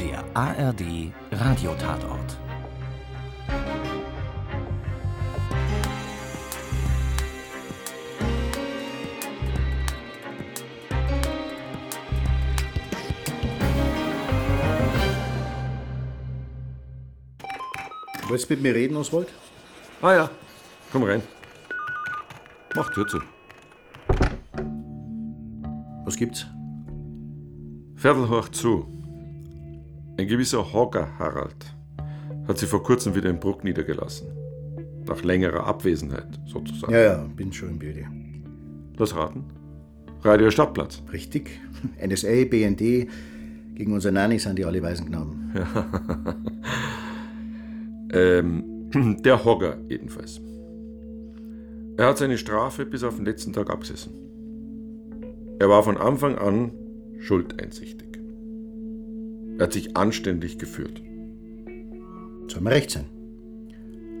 [0.00, 2.38] Der ARD Radiotatort.
[18.28, 19.28] Wolltest du mit mir reden, Oswald?
[20.00, 20.30] Ah ja,
[20.92, 21.22] komm rein.
[22.76, 23.18] Mach Tür zu.
[26.04, 26.46] Was gibt's?
[27.96, 28.97] Viertel hoch zu.
[30.18, 31.54] Ein gewisser Hogger Harald
[32.48, 34.26] hat sich vor kurzem wieder in Bruck niedergelassen.
[35.06, 36.92] Nach längerer Abwesenheit, sozusagen.
[36.92, 38.04] Ja, ja, bin schon Bilde.
[38.96, 39.44] Lass raten.
[40.22, 41.00] Radio Stadtplatz.
[41.12, 41.60] Richtig.
[42.04, 43.08] NSA, BND,
[43.76, 45.52] gegen unsere Nanny sind die alle Waisenknaben.
[48.10, 48.88] Ähm,
[49.22, 50.40] der Hogger jedenfalls.
[51.98, 54.14] Er hat seine Strafe bis auf den letzten Tag abgesessen.
[55.58, 56.70] Er war von Anfang an
[57.20, 58.07] schuldeinsichtig.
[59.58, 61.02] Er hat sich anständig geführt.
[62.46, 63.06] Soll mir recht sein.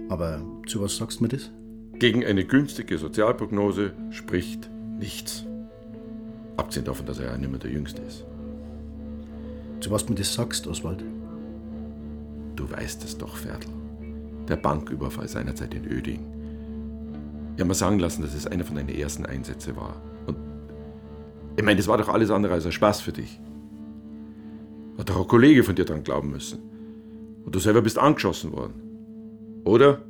[0.08, 1.52] Aber zu was sagst du mir das?
[1.94, 5.46] Gegen eine günstige Sozialprognose spricht nichts.
[6.56, 8.26] Abgesehen davon, dass er ja nicht mehr der Jüngste ist.
[9.80, 11.04] Zu was du mir das sagst, Oswald?
[12.56, 13.68] Du weißt es doch, Ferdl.
[14.48, 16.26] Der Banküberfall seinerzeit in Öding.
[17.54, 20.00] Ich habe mir sagen lassen, dass es einer von deinen ersten Einsätze war.
[20.26, 20.36] Und
[21.56, 23.40] ich meine, das war doch alles andere als ein Spaß für dich.
[24.98, 26.58] Hat doch ein Kollege von dir dran glauben müssen.
[27.44, 28.74] Und du selber bist angeschossen worden.
[29.64, 30.02] Oder?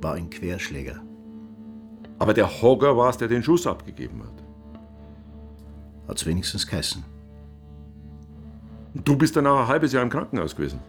[0.00, 1.02] War ein Querschläger.
[2.18, 4.44] Aber der Hogger war es, der den Schuss abgegeben hat.
[6.08, 7.04] Hat's wenigstens geheißen.
[8.94, 10.80] Und du bist danach ein halbes Jahr im Krankenhaus gewesen.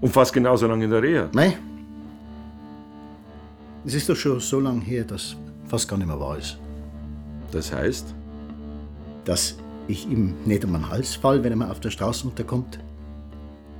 [0.00, 1.28] Und fast genauso lange in der Reha.
[1.32, 1.54] Nein.
[3.84, 5.36] Es ist doch schon so lange her, dass
[5.66, 6.58] fast gar nicht mehr wahr ist.
[7.50, 8.14] Das heißt,
[9.24, 9.56] Dass
[9.88, 12.78] ich ihm nicht um den Hals fall, wenn er mir auf der Straße unterkommt,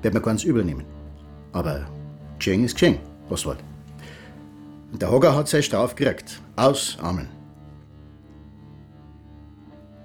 [0.03, 0.84] wird mir ganz übel nehmen.
[1.53, 1.86] Aber
[2.39, 2.98] Geschenk ist Geschenk,
[3.31, 3.59] Oswald.
[4.93, 6.41] Und der Hogger hat seine Strafe gekriegt.
[6.56, 7.28] Aus, Amen.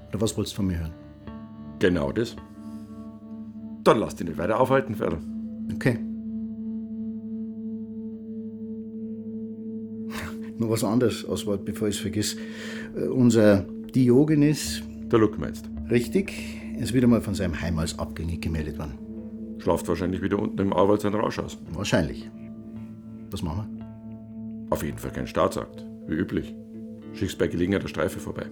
[0.10, 0.94] Oder was wolltest du von mir hören?
[1.80, 2.36] genau das.
[3.84, 5.20] Dann lass dich nicht weiter aufhalten, Ferdl.
[5.76, 6.00] Okay.
[10.58, 12.36] Nur was anderes, Oswald, bevor ich es vergiss.
[12.96, 15.70] Äh, Unser Diogenes, Der Look meinst.
[15.90, 18.98] Richtig, ist wieder mal von seinem Heim als abgängig gemeldet worden.
[19.60, 21.58] Schlaft wahrscheinlich wieder unten im Auwald sein Rausch aus.
[21.72, 22.30] Wahrscheinlich.
[23.32, 24.68] Was machen wir?
[24.70, 26.54] Auf jeden Fall kein Staatsakt, wie üblich.
[27.14, 28.46] Schickst bei Gelegenheit der Streife vorbei.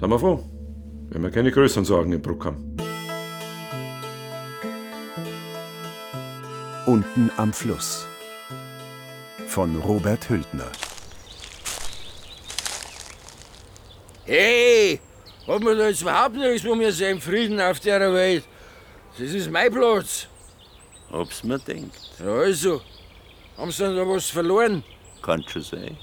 [0.00, 0.42] Sei mal froh,
[1.10, 2.76] wenn wir keine größeren Sorgen im Bruck haben.
[6.86, 8.06] Unten am Fluss.
[9.46, 10.70] Von Robert Hültner.
[14.24, 15.00] Hey,
[15.54, 18.44] hat man da jetzt überhaupt nichts, wo wir sehen, Frieden auf der Welt?
[19.18, 20.26] Das ist mein Platz.
[21.12, 22.80] Ob's mir denkt, Ja, also,
[23.56, 24.82] haben sie denn da was verloren?
[25.22, 25.96] kann schon sein.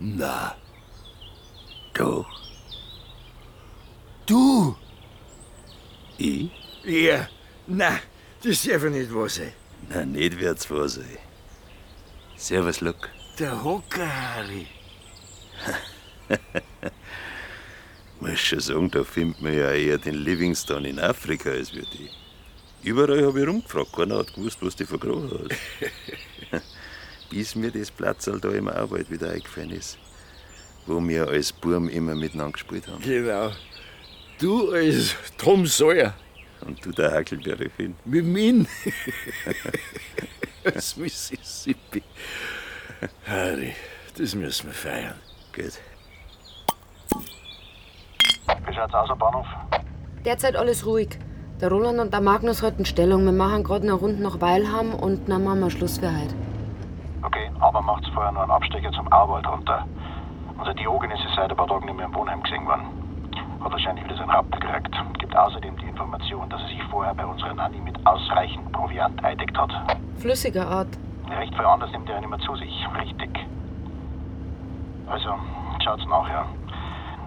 [0.00, 0.54] Na,
[1.94, 2.26] Doch,
[4.26, 4.76] du?
[6.18, 6.50] ich?
[6.84, 7.28] Ja,
[7.66, 8.00] na,
[8.42, 9.52] das darf ja nicht wahr sein.
[9.88, 11.18] Na, nicht wird's wahr sein.
[12.36, 13.08] Servus, Luck.
[13.38, 14.66] Der Hocker, Harry.
[18.20, 22.08] Muss schon sagen, da findet man ja eher den Livingstone in Afrika als wir die.
[22.82, 26.62] Überall habe ich rumgefragt, keiner hat gewusst, was du vergraben hast.
[27.30, 29.98] Bis mir das Platzal da im Auwald wieder eingefallen ist,
[30.86, 33.02] wo wir als Burm immer miteinander gespielt haben.
[33.02, 33.52] Genau.
[34.38, 36.14] Du als Tom Sawyer.
[36.60, 37.94] Und du der Hackelbeere Finn.
[38.04, 38.66] Mit mir.
[40.74, 42.02] Aus Mississippi.
[43.26, 43.74] Harry,
[44.16, 45.18] das müssen wir feiern.
[45.54, 45.72] Gut.
[48.66, 49.46] Wie schaut's aus am Bahnhof?
[50.24, 51.18] Derzeit alles ruhig.
[51.60, 53.24] Der Roland und der Magnus halten Stellung.
[53.24, 56.34] Wir machen gerade eine Runde nach Weilham und dann machen wir Schluss für heute.
[57.22, 59.86] Okay, aber macht's vorher noch einen Abstecher zum Auwald runter.
[60.58, 62.86] Unser Diogenes ist seit ein paar Tagen nicht mehr im Wohnheim gesehen worden.
[63.62, 64.94] Hat wahrscheinlich wieder seinen Raptor gekriegt.
[65.18, 69.56] Gibt außerdem die Information, dass er sich vorher bei unserer Nanny mit ausreichend Proviant eingedeckt
[69.56, 69.70] hat.
[70.18, 70.88] Flüssiger Art.
[71.30, 72.86] Recht viel anders nimmt er nicht mehr zu sich.
[73.00, 73.30] Richtig.
[75.06, 75.34] Also,
[75.82, 76.44] schaut's nachher.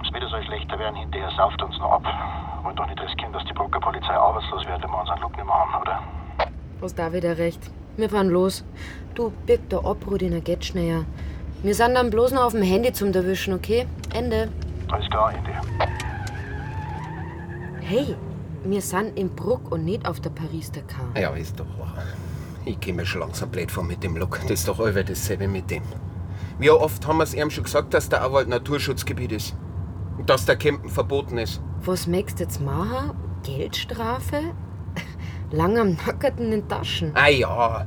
[0.07, 2.03] Es wird so schlechter werden, hinterher sauft uns noch ab.
[2.63, 5.45] Wollen doch nicht riskieren, dass die Brucker Polizei arbeitslos wird, wenn wir unseren Look nicht
[5.45, 5.99] mehr haben, oder?
[6.81, 7.59] Hast da wieder recht.
[7.97, 8.63] Wir fahren los.
[9.15, 11.03] Du, birg da ab, Rudiner, geht schneller.
[11.61, 13.85] Wir sind dann bloß noch auf dem Handy zum Erwischen, okay?
[14.13, 14.49] Ende.
[14.89, 15.51] Alles klar, Ende.
[17.81, 18.15] Hey,
[18.63, 21.19] wir sind in Bruck und nicht auf der Paris-Dakar.
[21.19, 21.97] Ja, ist doch wahr.
[22.63, 24.39] Ich geh mir schon langsam blöd vor mit dem Look.
[24.43, 25.83] Das ist doch allweil dasselbe mit dem.
[26.59, 29.55] Wie oft haben wir es ihm schon gesagt, dass der Auwald Naturschutzgebiet ist?
[30.25, 31.61] Dass der Campen verboten ist.
[31.81, 33.11] Was möchtest du jetzt machen?
[33.43, 34.41] Geldstrafe?
[35.51, 37.11] Lang am Nackerten in den Taschen.
[37.13, 37.85] Ah ja.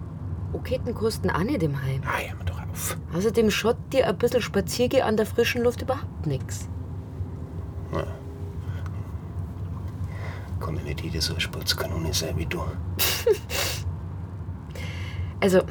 [0.53, 2.00] Oketen kosten auch nicht im Heim.
[2.05, 2.97] Ah, hör mir doch auf.
[3.15, 6.69] Außerdem schaut dir ein bisschen Spaziergehen an der frischen Luft überhaupt nichts.
[10.61, 12.61] Kann ja nicht jeder so eine Sportskanone sein wie du.
[15.43, 15.62] Also,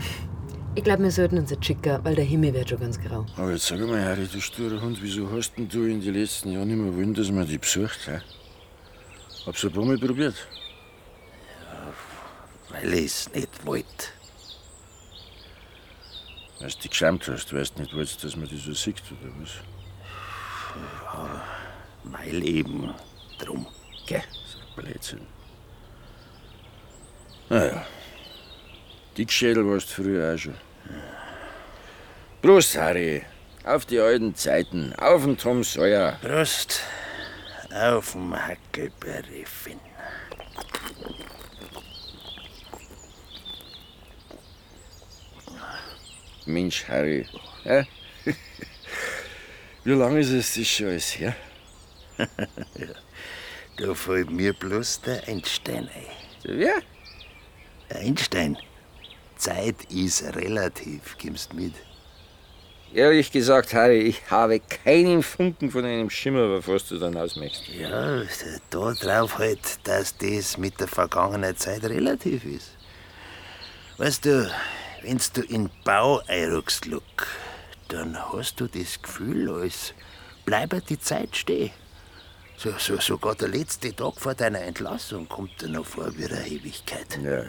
[0.75, 3.25] ich glaube, wir sollten uns jetzt schicken, weil der Himmel wird schon ganz grau.
[3.35, 6.51] Aber jetzt sag mal, Harry, du sturer Hund, wieso hast denn du in den letzten
[6.51, 7.99] Jahren immer wollen, dass man die besucht?
[8.05, 8.19] He?
[9.45, 10.35] Hab's ein paar Mal probiert.
[12.69, 13.85] Weil ich's nicht wollte.
[16.59, 19.51] Weil du dich geschämt hast, weißt nicht, wolltest, dass man die so sieht, oder was?
[22.03, 22.93] Weil eben
[23.39, 23.65] drum.
[24.05, 24.23] Gell?
[24.45, 25.21] So Blödsinn.
[27.49, 27.85] Naja.
[29.19, 30.55] Dickschädel warst du früher auch schon.
[32.41, 33.21] Prost, Harry.
[33.65, 34.93] Auf die alten Zeiten.
[34.95, 36.17] Auf den Tom Sawyer.
[36.21, 36.83] Prost
[37.73, 39.81] auf dem Hackelberry Finn.
[46.45, 47.27] Mensch, Harry.
[47.63, 47.85] Hä?
[49.83, 51.35] Wie lange ist es das schon alles her?
[53.75, 56.05] Da fällt mir bloß der Einstein ein.
[56.43, 56.81] Wer?
[57.89, 58.57] Einstein.
[59.39, 61.73] Zeit ist relativ, gibst mit.
[62.93, 67.67] Ehrlich gesagt, Harry, ich habe keinen Funken von einem Schimmer, was du dann ausmachst.
[67.67, 68.23] Ja,
[68.71, 72.71] da drauf halt, dass das mit der vergangenen Zeit relativ ist.
[73.97, 74.51] Weißt du,
[75.03, 77.27] wenn's du in Bau einruckst, Luck,
[77.89, 79.93] dann hast du das Gefühl, als
[80.45, 81.71] bleibe die Zeit stehen.
[82.57, 86.45] So, so, sogar der letzte Tag vor deiner Entlassung kommt dir noch vor wie eine
[86.47, 87.19] Ewigkeit.
[87.23, 87.45] Ja, ja.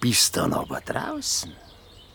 [0.00, 1.52] Bist dann aber draußen,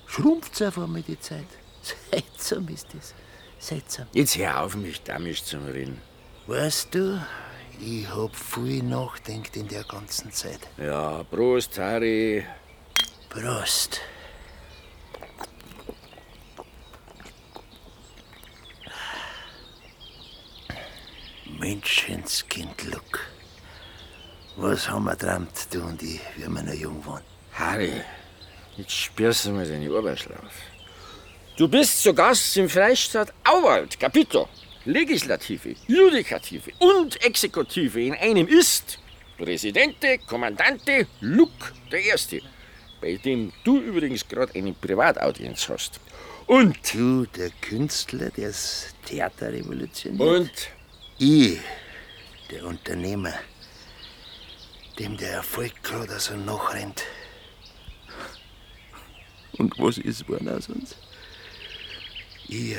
[0.07, 1.47] schrumpft's einfach mit die Zeit.
[2.11, 3.13] Seltsam ist das.
[3.59, 4.07] Seltsam.
[4.13, 6.01] Jetzt hör auf, mich damisch zu reden.
[6.47, 7.21] Weißt du,
[7.79, 10.59] ich hab viel nachdenkt in der ganzen Zeit.
[10.77, 12.45] Ja, Prost, Harry.
[13.29, 13.99] Prost.
[21.59, 23.19] Menschenskind, Luck.
[24.57, 27.32] Was haben wir träumt, du und ich, wie wir noch jung waren?
[27.53, 27.93] Harry,
[28.77, 30.53] jetzt spürst du mal deine Oberschlaf.
[31.57, 34.49] Du bist zu Gast im Freistaat Auwald, Kapito.
[34.85, 38.99] Legislative, Judikative und Exekutive in einem ist
[39.37, 42.41] Präsidente, Kommandante Luke der Erste,
[42.99, 45.99] bei dem du übrigens gerade eine Privataudienz hast.
[46.47, 50.21] Und, Du, der Künstler, der's Theater revolutioniert.
[50.21, 50.51] und,
[51.17, 51.59] Ich,
[52.51, 53.33] der Unternehmer,
[54.99, 57.03] dem der Erfolg gerade so nachrennt.
[59.57, 60.95] Und was ist aus uns?
[62.47, 62.75] Ich,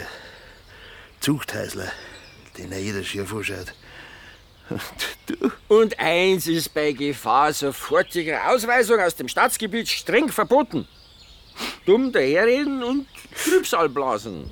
[1.20, 1.90] Zuchthäusler,
[2.58, 3.74] den er jeder schier anschaut.
[4.70, 4.80] Und
[5.26, 10.88] du, und eins ist bei Gefahr sofortiger Ausweisung aus dem Staatsgebiet streng verboten.
[11.84, 13.06] Dumm daherreden und
[13.44, 14.50] Trübsal blasen.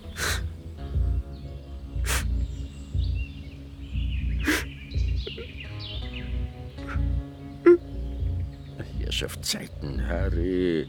[8.99, 10.89] Herrschaftszeiten, Harry.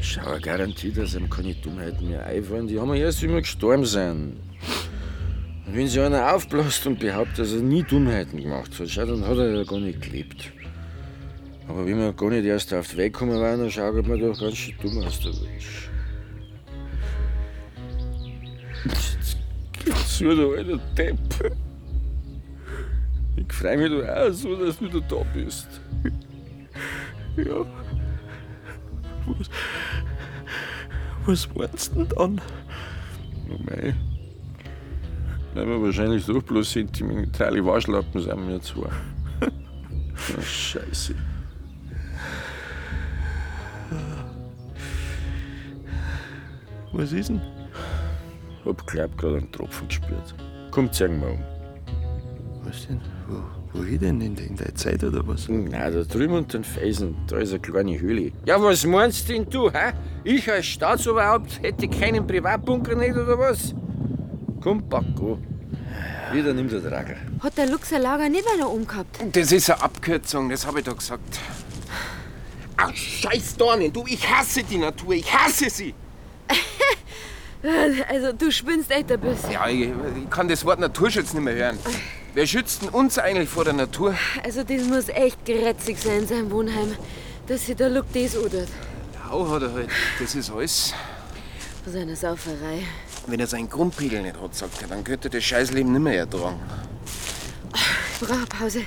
[0.00, 2.66] Schau, garantiert, dass ihm keine Dummheiten mehr einfallen.
[2.66, 4.32] Die haben ja erst immer gestorben sein.
[5.66, 9.26] Und wenn sich einer aufbläst und behauptet, dass er nie Dummheiten gemacht hat, schau, dann
[9.26, 10.52] hat er ja gar nicht gelebt.
[11.68, 14.40] Aber wenn wir gar nicht erst auf den Weg gekommen waren, dann schaut man doch
[14.40, 15.88] ganz schön dumm aus, der Mensch.
[18.84, 19.36] Jetzt
[19.84, 21.52] geht's so, der alte Depp.
[23.36, 25.80] Ich freu mich doch auch so, dass du wieder da bist.
[27.36, 27.64] ja.
[31.26, 32.40] Was, was du denn dann?
[33.50, 33.94] Oh mei.
[35.54, 38.88] Wir wahrscheinlich doch bloß sentimentale Waschlappen sind wir zwei.
[39.42, 41.14] oh, Scheiße.
[46.92, 47.40] Was ist denn?
[48.64, 50.34] Hab glaub grad einen Tropfen gespürt.
[50.70, 51.42] Komm, zeig mal um.
[52.64, 53.00] Was denn?
[53.26, 54.20] Wo, wo ich denn?
[54.20, 55.46] In, der- in der Zeit oder was?
[55.48, 58.32] Na, da drüben unter den Felsen, da ist eine kleine Höhle.
[58.44, 59.92] Ja, was meinst denn du, hä?
[60.24, 63.74] Ich als Staatsoberhaupt hätte keinen Privatbunker nicht, oder was?
[64.60, 65.46] Komm, pack an.
[66.32, 67.16] Wieder nimm der Trager.
[67.42, 69.18] Hat der Lux sein Lager nicht weiter umgehabt?
[69.32, 71.38] Das ist eine Abkürzung, das habe ich doch gesagt.
[72.76, 75.94] Ach, scheiß Dornen, du, ich hasse die Natur, ich hasse sie.
[78.08, 79.50] Also, du spinnst echt ein bisschen.
[79.52, 81.78] Ja, ich, ich kann das Wort Naturschutz nicht mehr hören.
[82.32, 84.14] Wer schützt denn uns eigentlich vor der Natur?
[84.44, 86.96] Also, das muss echt gerätzig sein, sein Wohnheim,
[87.48, 88.68] dass sich der Luck das odert.
[89.28, 90.94] Hau hat er halt, das ist alles.
[91.82, 92.82] Von seiner Sauferei.
[93.26, 96.18] Wenn er seinen Grundpegel nicht hat, sagt er, dann könnte er das Scheißleben nicht mehr
[96.18, 96.60] ertragen.
[97.74, 98.82] Ich brauche Pause.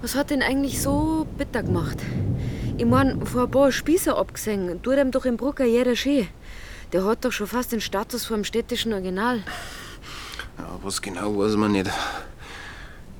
[0.00, 1.98] Was hat denn eigentlich so bitter gemacht?
[2.78, 6.28] Ich mein, vor ein paar Spießer abgesehen, tut ihm doch im Brucker jeder schön.
[6.92, 9.42] Der hat doch schon fast den Status vom städtischen Original.
[10.78, 11.90] Ja, was genau weiß man nicht.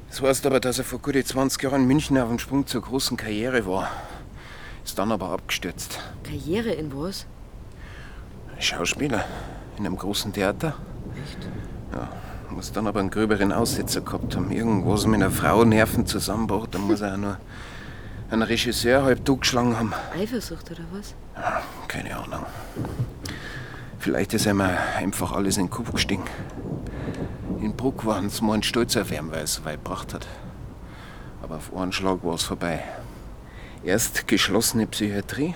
[0.09, 2.83] Das heißt aber, dass er vor gut 20 Jahren in München auf dem Sprung zur
[2.83, 3.91] großen Karriere war.
[4.85, 5.99] Ist dann aber abgestürzt.
[6.25, 7.27] Karriere in was?
[8.59, 9.25] Schauspieler
[9.77, 10.75] in einem großen Theater.
[11.23, 11.49] Echt?
[11.93, 12.09] Ja,
[12.51, 14.51] muss dann aber einen gröberen Aussetzer gehabt haben.
[14.51, 16.75] Irgendwas mit einer Frau Nerven zusammengebracht.
[16.75, 17.39] Da muss er auch nur
[18.31, 19.93] einen Regisseur halb totgeschlagen haben.
[20.15, 21.15] Eifersucht oder was?
[21.37, 22.47] Ja, keine Ahnung.
[23.99, 26.25] Vielleicht ist ihm einfach alles in den Kopf gestiegen.
[27.61, 30.15] In Bruck waren sie mal ein Stolz auf ihn, weil er es so weit gebracht
[30.15, 30.27] hat.
[31.43, 32.85] Aber auf einen Schlag war es vorbei.
[33.83, 35.55] Erst geschlossene Psychiatrie,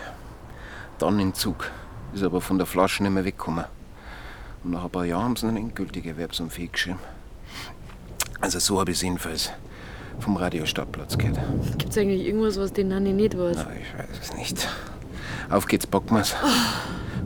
[0.98, 1.70] dann Entzug.
[2.12, 3.64] Ist aber von der Flasche nicht mehr weggekommen.
[4.64, 6.98] Und nach ein paar Jahren haben sie eine endgültige Erwerbsunfähig geschrieben.
[8.40, 9.50] Also so habe ich es jedenfalls
[10.18, 11.38] vom Radiostadtplatz gehört.
[11.78, 13.56] Gibt's eigentlich irgendwas, was den Nanni nicht weiß?
[13.56, 14.68] Na, ich weiß es nicht.
[15.50, 16.34] Auf geht's, packen wir's.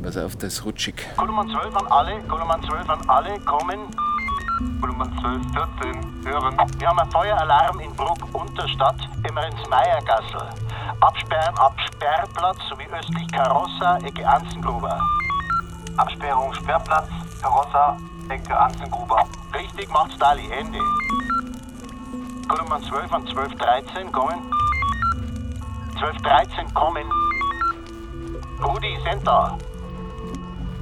[0.03, 0.95] Pass auf, das ist rutschig.
[1.17, 3.81] Kolumn 12 an alle, Kolumn 12 an alle, kommen.
[4.57, 6.57] Kolumn 12, 14, hören.
[6.79, 10.49] Wir haben einen Feueralarm in Bruck Unterstadt, Emmerins-Meiergassel.
[11.01, 14.99] Absperren ab Sperrplatz sowie östlich Karossa, Ecke Anzengruber.
[15.99, 17.09] Absperrung Sperrplatz,
[17.43, 17.99] Karossa,
[18.31, 19.25] Ecke Anzengruber.
[19.55, 20.81] Richtig, macht's Dali, Ende.
[22.49, 24.41] Kolumn 12 an 12, 13, kommen.
[25.99, 27.05] 12, 13, kommen.
[28.65, 29.59] Rudi, sind da.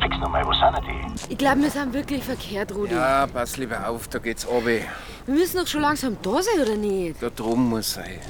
[0.01, 1.33] Fix nochmal, wo sind die?
[1.33, 2.95] Ich glaube, wir sind wirklich verkehrt, Rudi.
[2.95, 4.67] Ja, pass lieber auf, da geht's runter.
[4.67, 7.23] Wir müssen doch schon langsam da sein, oder nicht?
[7.23, 8.21] Da drum muss sein.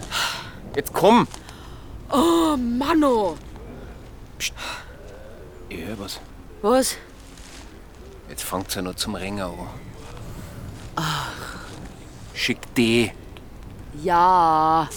[0.77, 1.27] Jetzt komm!
[2.11, 3.37] Oh, Manno!
[4.39, 4.53] Ich
[5.71, 6.21] hör was.
[6.63, 6.97] Was?
[8.29, 9.69] Jetzt fangt's ja noch zum Ringen an.
[10.97, 11.33] Ach.
[12.35, 13.11] Schick die.
[14.03, 14.89] Ja.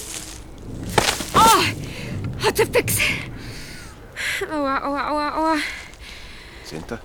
[1.33, 2.43] Oh!
[2.45, 2.97] Hat der fix.
[4.51, 5.55] Aua, aua, aua, aua.
[6.69, 6.99] Da?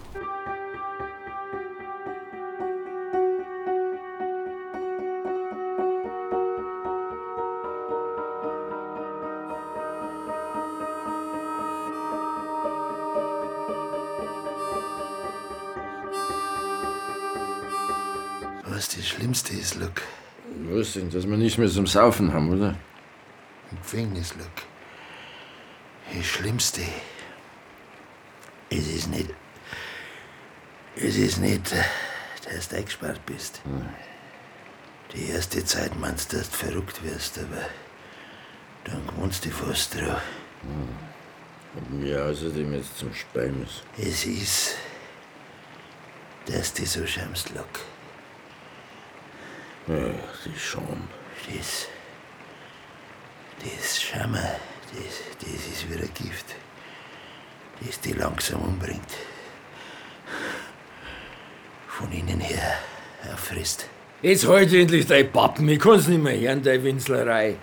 [18.64, 20.02] Was das Schlimmste ist, Luke,
[20.70, 22.74] Was denn, dass wir nichts mehr zum Saufen haben, oder?
[23.70, 24.62] im Gefängnis, Luke.
[26.14, 26.82] Das Schlimmste.
[28.70, 29.30] Es ist nicht.
[30.94, 31.84] Es ist nicht, äh,
[32.44, 33.60] dass du eingesperrt bist.
[35.14, 37.62] Die erste Zeit meinst du, dass du verrückt wirst, aber
[38.84, 40.22] dann gewohnst du dich fast drauf.
[41.76, 43.82] Ob mir außerdem jetzt zum Spein muss.
[43.96, 44.76] Es ist,
[46.46, 47.80] dass du so schämst, Luke.
[49.88, 51.08] Ja, die Scham.
[51.46, 51.88] Das.
[53.64, 56.46] Das Scham, das, das ist wie ein Gift,
[57.80, 59.10] das dich langsam umbringt.
[61.98, 62.78] Von innen her
[63.30, 63.86] erfrisst.
[64.22, 67.56] Jetzt halt endlich dein Pappen, ich kann's nicht mehr hören, deine Winzlerei.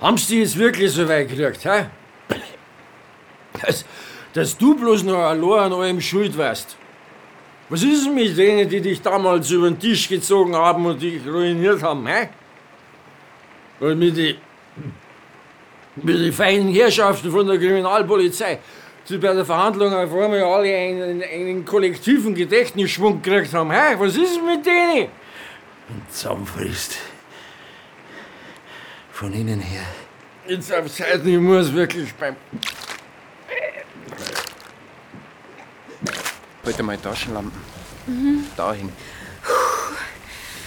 [0.00, 1.86] Haben sie jetzt wirklich so weit gekriegt, hä?
[3.62, 3.86] Dass,
[4.34, 6.76] dass du bloß noch allein an allem schuld warst.
[7.70, 11.26] Was ist denn mit denen, die dich damals über den Tisch gezogen haben und dich
[11.26, 12.28] ruiniert haben, hä?
[13.80, 14.36] Und mit den
[15.96, 18.58] mit den feinen Herrschaften von der Kriminalpolizei,
[19.08, 23.94] die bei der Verhandlung auf einmal alle einen, einen kollektiven Gedächtnisschwung gekriegt haben, hä?
[23.98, 25.08] Was ist mit denen?
[25.88, 26.98] Und zusammenfrisst.
[29.12, 29.86] Von innen her.
[30.46, 32.36] Jetzt auf Seiten, ich muss wirklich beim.
[36.64, 37.60] Heute mal Taschenlampen.
[38.06, 38.44] Mhm.
[38.56, 38.92] Dahin.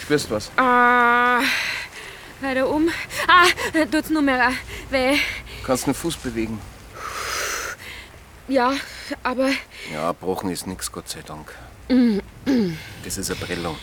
[0.02, 0.50] Spürst was?
[0.56, 1.42] Ah,
[2.42, 2.90] weiter um.
[3.28, 3.46] Ah,
[3.92, 4.54] tut's nur mehr
[4.90, 5.18] weh.
[5.66, 6.60] Kannst den Fuß bewegen.
[8.50, 8.74] Ja,
[9.24, 9.50] aber
[9.94, 11.54] Ja, gebrochen ist nix, Gott sei Dank.
[13.04, 13.78] Das ist eine Prellung.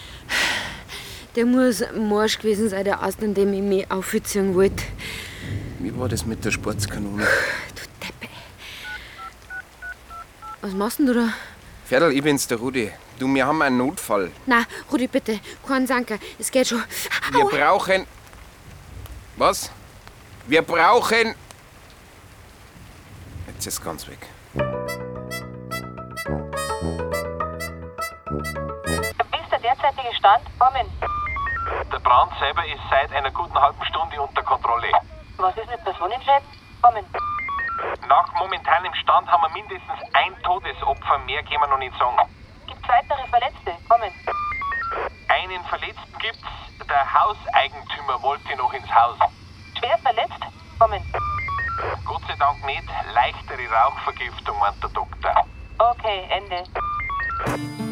[1.36, 4.82] der muss morsch gewesen sein, der Ast, an dem ich mich aufziehen wollte.
[5.78, 7.26] Wie war das mit der Sportskanone?
[10.62, 11.28] Was machst denn du da?
[11.84, 12.90] Ferdl, ich bin's, der Rudi.
[13.18, 14.32] Du, wir haben einen Notfall.
[14.46, 16.18] Na, Rudi, bitte, kein Sanker.
[16.38, 16.82] Es geht schon.
[17.30, 18.04] Wir brauchen.
[19.36, 19.70] Was?
[20.48, 21.34] Wir brauchen.
[23.46, 24.18] Jetzt ist ganz weg.
[29.86, 30.58] Wie ist der derzeitige Stand?
[30.58, 30.86] Kommen.
[31.92, 34.90] Der Brand selber ist seit einer guten halben Stunde unter Kontrolle.
[35.36, 36.42] Was ist mit Personenschäden?
[36.82, 37.04] Kommen.
[38.08, 42.16] Nach momentanem Stand haben wir mindestens ein Todesopfer, mehr können wir noch nicht sagen.
[42.66, 43.72] Gibt's weitere Verletzte?
[43.88, 44.10] Kommen.
[45.28, 46.50] Einen Verletzten gibt's,
[46.88, 49.18] der Hauseigentümer wollte noch ins Haus.
[49.78, 50.42] Schwer verletzt?
[50.80, 51.02] Kommen.
[52.04, 55.46] Gott sei Dank nicht, leichtere Rauchvergiftung, meint der Doktor.
[55.78, 57.85] Okay, Ende.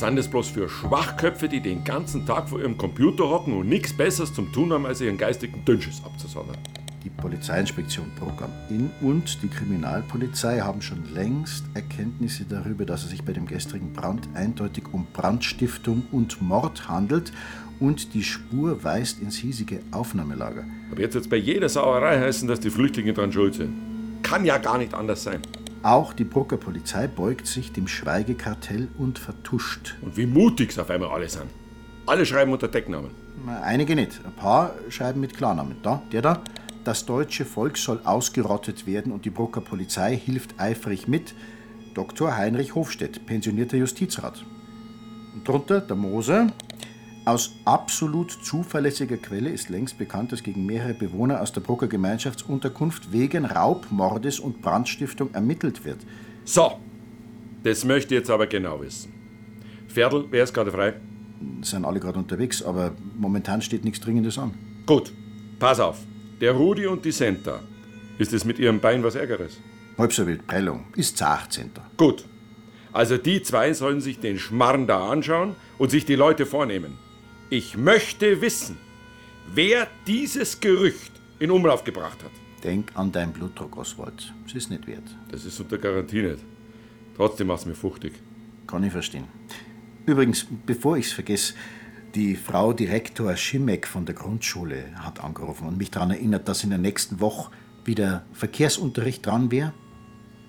[0.00, 3.92] Sind das bloß für Schwachköpfe, die den ganzen Tag vor ihrem Computer hocken und nichts
[3.92, 6.56] Besseres zum Tun haben, als ihren geistigen Dünnschiss abzusondern?
[7.04, 13.10] Die Polizeiinspektion Bruck am Inn und die Kriminalpolizei haben schon längst Erkenntnisse darüber, dass es
[13.10, 17.30] sich bei dem gestrigen Brand eindeutig um Brandstiftung und Mord handelt
[17.78, 20.64] und die Spur weist ins hiesige Aufnahmelager.
[20.90, 23.74] Aber jetzt wird bei jeder Sauerei heißen, dass die Flüchtlinge dran schuld sind.
[24.22, 25.40] Kann ja gar nicht anders sein.
[25.82, 29.96] Auch die Brucker Polizei beugt sich dem Schweigekartell und vertuscht.
[30.02, 31.46] Und wie mutig auf einmal alle sind.
[32.04, 33.12] Alle schreiben unter Decknamen.
[33.46, 34.20] Na, Einige nicht.
[34.24, 35.76] Ein paar schreiben mit Klarnamen.
[35.82, 36.42] Da, der da.
[36.84, 41.34] Das deutsche Volk soll ausgerottet werden und die Brucker Polizei hilft eifrig mit.
[41.94, 42.36] Dr.
[42.36, 44.44] Heinrich Hofstedt, pensionierter Justizrat.
[45.34, 46.48] Und drunter der Moser.
[47.26, 53.12] Aus absolut zuverlässiger Quelle ist längst bekannt, dass gegen mehrere Bewohner aus der Brucker Gemeinschaftsunterkunft
[53.12, 55.98] wegen Raubmordes und Brandstiftung ermittelt wird.
[56.44, 56.78] So,
[57.62, 59.12] das möchte ich jetzt aber genau wissen.
[59.88, 60.94] Ferdl, wer ist gerade frei?
[61.62, 64.54] Sind alle gerade unterwegs, aber momentan steht nichts Dringendes an.
[64.86, 65.12] Gut,
[65.58, 65.98] pass auf.
[66.40, 67.60] Der Rudi und die Senta.
[68.18, 69.58] Ist es mit ihrem Bein was Ärgeres?
[69.98, 70.86] Halb so wild, Prellung.
[70.96, 71.82] Ist Zachzenter.
[71.98, 72.24] Gut.
[72.92, 76.98] Also die zwei sollen sich den Schmarrn da anschauen und sich die Leute vornehmen.
[77.52, 78.78] Ich möchte wissen,
[79.52, 82.30] wer dieses Gerücht in Umlauf gebracht hat.
[82.62, 84.32] Denk an deinen Blutdruck, Oswald.
[84.46, 85.02] Es ist nicht wert.
[85.32, 86.44] Das ist unter Garantie nicht.
[87.16, 88.12] Trotzdem macht's mir fuchtig.
[88.68, 89.24] Kann ich verstehen.
[90.06, 91.54] Übrigens, bevor ich's vergesse,
[92.14, 96.70] die Frau Direktor Schimek von der Grundschule hat angerufen und mich daran erinnert, dass in
[96.70, 97.50] der nächsten Woche
[97.84, 99.72] wieder Verkehrsunterricht dran wäre.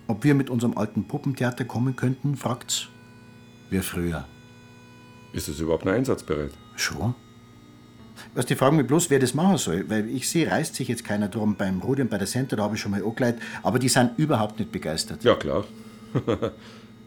[0.06, 2.90] Ob wir mit unserem alten Puppentheater kommen könnten, fragt's.
[3.72, 4.28] Wie früher.
[5.34, 6.52] Ist es überhaupt noch einsatzbereit?
[6.76, 7.16] Schon?
[8.34, 11.04] Was die fragen mich bloß, wer das machen soll, weil ich sehe, reißt sich jetzt
[11.04, 11.56] keiner drum.
[11.56, 14.12] Beim Rudi und bei der Center, da habe ich schon mal angeleitet, aber die sind
[14.18, 15.24] überhaupt nicht begeistert.
[15.24, 15.66] Ja, klar.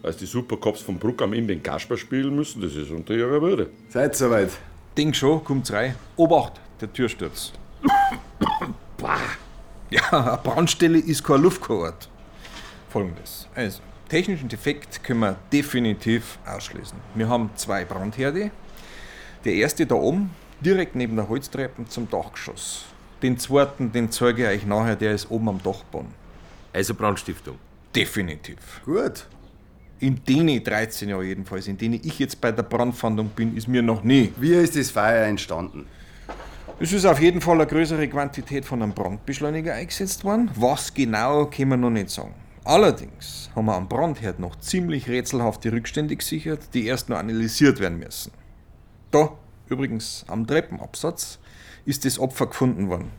[0.03, 3.41] Als die Supercops von Bruck am Inn den Kasper spielen müssen, das ist unter ihrer
[3.41, 3.71] Würde.
[3.89, 4.51] Seid soweit.
[4.95, 5.95] Denk schon, kommt's rein.
[6.15, 7.53] Obacht, der Türsturz.
[8.97, 9.17] Bah.
[9.89, 12.09] Ja, eine Brandstelle ist kein Luftkurort.
[12.89, 13.47] Folgendes.
[13.53, 16.97] Also, technischen Defekt können wir definitiv ausschließen.
[17.13, 18.51] Wir haben zwei Brandherde.
[19.45, 22.85] Der erste da oben, direkt neben der Holztreppe zum Dachgeschoss.
[23.21, 26.09] Den zweiten, den zeige ich euch nachher, der ist oben am Dachboden.
[26.73, 27.59] Also Brandstiftung.
[27.95, 28.81] Definitiv.
[28.83, 29.27] Gut.
[29.99, 33.83] In denen 13 Jahren jedenfalls, in denen ich jetzt bei der Brandfahndung bin, ist mir
[33.83, 34.33] noch nie.
[34.37, 35.85] Wie ist das Feuer entstanden?
[36.79, 40.49] Es ist auf jeden Fall eine größere Quantität von einem Brandbeschleuniger eingesetzt worden.
[40.55, 42.33] Was genau, können wir noch nicht sagen.
[42.63, 47.99] Allerdings haben wir am Brandherd noch ziemlich rätselhafte Rückstände gesichert, die erst noch analysiert werden
[47.99, 48.31] müssen.
[49.15, 49.31] Da,
[49.69, 51.39] übrigens am Treppenabsatz,
[51.85, 53.11] ist das Opfer gefunden worden.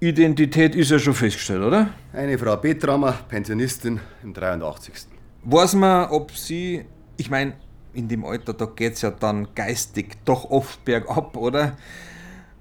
[0.00, 1.90] Identität ist ja schon festgestellt, oder?
[2.14, 4.94] Eine Frau Betramer, Pensionistin im 83.
[5.42, 6.86] Weiß man, ob sie,
[7.18, 7.56] ich meine,
[7.92, 11.76] in dem Alter, da geht's ja dann geistig doch oft bergab, oder?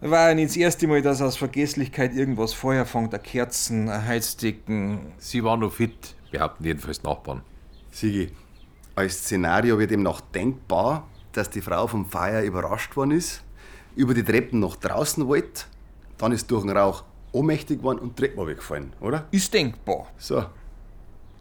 [0.01, 4.05] War ja nicht das erste Mal, dass aus Vergesslichkeit irgendwas Feuer fängt, eine Kerzen, ein
[4.05, 5.13] Heizdecken.
[5.19, 7.43] Sie war noch fit, behaupten jedenfalls Nachbarn.
[7.91, 8.29] Sigi,
[8.93, 13.41] als Szenario wird eben noch denkbar, dass die Frau vom Feuer überrascht worden ist,
[13.95, 15.63] über die Treppen nach draußen wollte,
[16.17, 19.25] dann ist durch den Rauch ohnmächtig geworden und Treppen weggefallen, oder?
[19.31, 20.07] Ist denkbar.
[20.17, 20.45] So.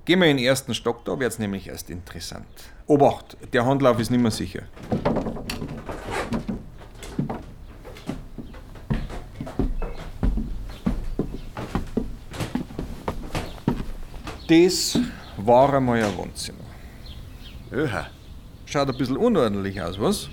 [0.05, 2.47] Gehen wir in den ersten Stock, da wird's nämlich erst interessant.
[2.87, 4.65] Obacht, der Handlauf ist nicht mehr sicher.
[14.47, 14.99] Das
[15.39, 16.59] war einmal ein Wohnzimmer.
[17.73, 18.14] Öha.
[18.75, 20.29] Schaut ein bisschen unordentlich aus, was?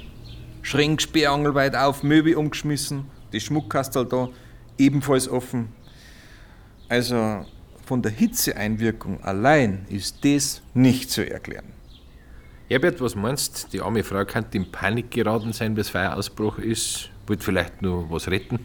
[0.64, 4.30] Schränk sperrangelweit auf, Möbel umgeschmissen, die Schmuckkastel da
[4.80, 5.70] ebenfalls offen.
[6.90, 7.46] Also
[7.86, 11.68] von der Hitzeeinwirkung allein ist das nicht zu erklären.
[12.68, 17.12] Herbert, was meinst Die arme Frau könnte in Panik geraten sein, bis Feuerausbruch ist.
[17.28, 18.58] Wollte vielleicht nur was retten.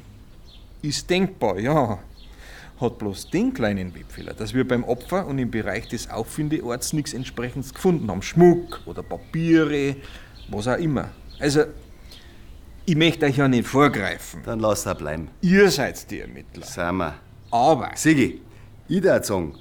[0.81, 1.99] Ist denkbar, ja.
[2.81, 7.15] Hat bloß den kleinen Webfehler, dass wir beim Opfer und im Bereich des Auffindeorts nichts
[7.15, 8.23] entsprechendes gefunden haben.
[8.23, 9.97] Schmuck oder Papiere,
[10.51, 11.09] was auch immer.
[11.39, 11.65] Also,
[12.85, 14.43] ich möchte euch ja nicht vorgreifen.
[14.45, 15.29] Dann lass er bleiben.
[15.41, 16.67] Ihr seid die Ermittler.
[16.67, 17.15] Sind wir.
[17.51, 17.91] Aber.
[17.95, 18.43] Sigi,
[18.89, 19.55] ich würde sagen,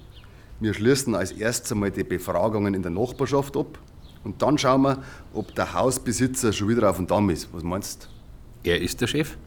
[0.59, 3.77] Wir schließen als erstes einmal die Befragungen in der Nachbarschaft ab
[4.23, 7.49] und dann schauen wir, ob der Hausbesitzer schon wieder auf dem Damm ist.
[7.51, 8.09] Was meinst
[8.63, 9.37] Er ist der Chef?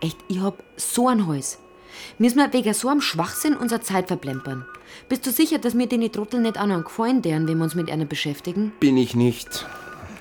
[0.00, 1.58] Echt, ich hab so ein Hals.
[2.18, 4.66] Müssen wir wegen so einem Schwachsinn unsere Zeit verplempern?
[5.08, 7.64] Bist du sicher, dass mir den Trottel nicht auch noch einen gefallen deren, wenn wir
[7.64, 8.72] uns mit einer beschäftigen?
[8.80, 9.66] Bin ich nicht.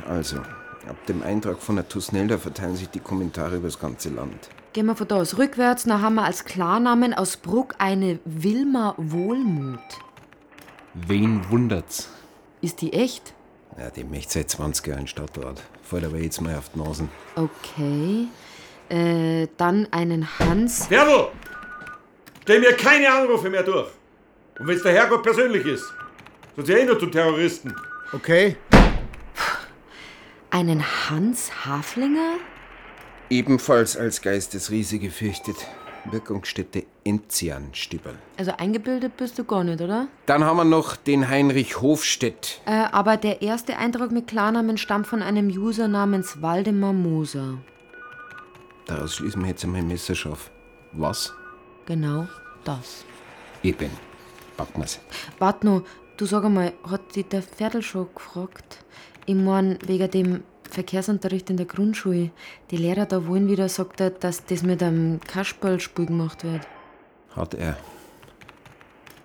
[0.07, 4.49] Also, ab dem Eintrag von der Tusnelda verteilen sich die Kommentare über das ganze Land.
[4.73, 8.95] Gehen wir von da aus rückwärts, dann haben wir als Klarnamen aus Bruck eine Wilma
[8.97, 9.79] Wohlmut.
[10.93, 12.09] Wen wundert's?
[12.61, 13.33] Ist die echt?
[13.77, 15.61] Ja, die möchte seit 20 Jahren Stadtrat.
[15.83, 17.09] Fällt aber jetzt mal auf die Nasen.
[17.35, 18.27] Okay.
[18.89, 20.87] Äh, dann einen Hans.
[20.87, 21.29] Ferl!
[22.43, 23.89] Stell mir keine Anrufe mehr durch.
[24.59, 25.93] Und wenn's der Herrgott persönlich ist.
[26.55, 27.73] Sonst erinnert du Terroristen.
[28.11, 28.57] Okay.
[30.49, 32.33] Einen Hans Haflinger?
[33.29, 35.55] Ebenfalls als Geistesriese gefürchtet.
[36.05, 38.15] Wirkungsstätte Enzianstibel.
[38.37, 40.07] Also eingebildet bist du gar nicht, oder?
[40.25, 42.59] Dann haben wir noch den Heinrich Hofstedt.
[42.65, 47.59] Äh, aber der erste Eintrag mit Klarnamen stammt von einem User namens Waldemar Moser.
[48.87, 50.49] Daraus schließen wir jetzt einmal messerscharf.
[50.91, 51.33] Was?
[51.85, 52.27] Genau
[52.63, 53.05] das.
[53.63, 53.91] Eben.
[54.57, 54.99] Packen wir's.
[55.39, 55.83] Wart noch,
[56.17, 58.83] du sag einmal, hat dich der Pferdl schon gefragt?
[59.25, 62.31] Ich mein, wegen dem Verkehrsunterricht in der Grundschule.
[62.71, 66.61] Die Lehrer da wollen wieder, sagt er, dass das mit einem Kasperlspiel gemacht wird.
[67.35, 67.77] Hat er.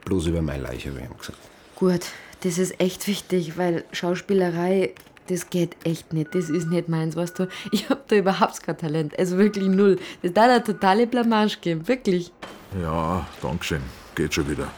[0.04, 1.38] Bloß über meine Leiche, ich ihm gesagt.
[1.76, 2.06] Gut,
[2.40, 4.94] das ist echt wichtig, weil Schauspielerei,
[5.30, 6.34] das geht echt nicht.
[6.34, 7.48] Das ist nicht meins, weißt du.
[7.72, 9.18] Ich hab da überhaupt kein Talent.
[9.18, 9.98] Also wirklich null.
[10.22, 12.32] Das da eine totale Blamage geben, wirklich.
[12.80, 13.82] Ja, Dankeschön.
[14.14, 14.68] Geht schon wieder.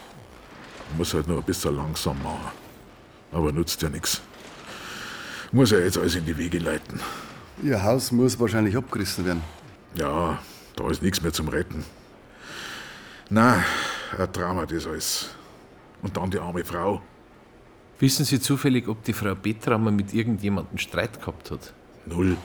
[0.97, 2.51] Muss halt nur ein bisschen langsam machen.
[3.33, 4.21] Aber nutzt ja nichts.
[5.53, 7.01] Muss ja jetzt alles in die Wege leiten.
[7.63, 9.43] Ihr Haus muss wahrscheinlich abgerissen werden.
[9.95, 10.39] Ja,
[10.77, 11.85] da ist nichts mehr zum Retten.
[13.31, 13.65] Na,
[14.17, 15.31] ein Drama das alles.
[16.03, 17.03] Und dann die arme Frau.
[18.01, 21.73] Wissen Sie zufällig, ob die Frau Betramer mit irgendjemandem Streit gehabt hat?
[22.07, 22.37] Null.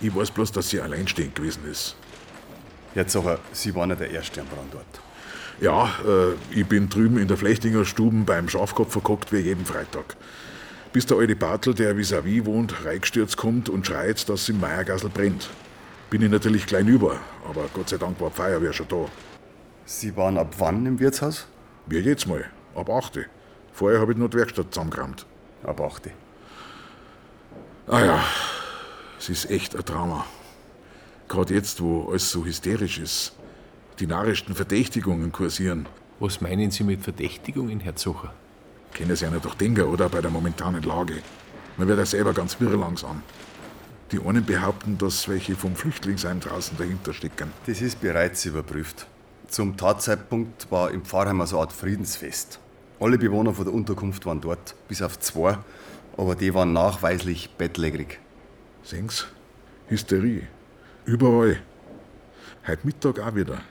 [0.00, 1.96] Ich weiß bloß, dass sie alleinstehend gewesen ist.
[2.94, 5.00] Jetzt aber, Sie waren ja der Erste am Brandort.
[5.60, 10.16] Ja, äh, ich bin drüben in der Flechtinger Stuben beim Schafkopf verkockt wie jeden Freitag.
[10.92, 15.50] Bis der alte Bartel, der vis-à-vis wohnt, reingestürzt kommt und schreit, dass im Meiergassel brennt.
[16.10, 17.16] Bin ich natürlich klein über,
[17.48, 19.06] aber Gott sei Dank war die Feuerwehr schon da.
[19.84, 21.46] Sie waren ab wann im Wirtshaus?
[21.86, 23.28] Wie jetzt mal, ab 8.
[23.72, 25.26] Vorher habe ich nur die Werkstatt zusammengerammt.
[25.62, 26.10] Ab 8.
[27.86, 28.24] Ah ja,
[29.18, 30.24] es ist echt ein Drama.
[31.28, 33.32] Gerade jetzt, wo alles so hysterisch ist.
[33.98, 35.86] Die narrischsten Verdächtigungen kursieren.
[36.18, 38.32] Was meinen Sie mit Verdächtigungen, Herr Zucher?
[38.92, 40.08] Kennen Sie einer doch denken, oder?
[40.08, 41.22] Bei der momentanen Lage.
[41.76, 43.22] Man wird ja selber ganz wirr langsam.
[44.12, 47.52] Die einen behaupten, dass welche vom Flüchtlingsheim draußen dahinter stecken.
[47.66, 49.06] Das ist bereits überprüft.
[49.48, 52.58] Zum Tatzeitpunkt war im Pfarrheim so eine Art Friedensfest.
[53.00, 55.56] Alle Bewohner von der Unterkunft waren dort, bis auf zwei,
[56.18, 58.20] aber die waren nachweislich bettlägerig.
[58.82, 59.26] Sehen's?
[59.88, 60.46] Hysterie.
[61.06, 61.62] Überall.
[62.66, 63.62] Heute Mittag auch wieder.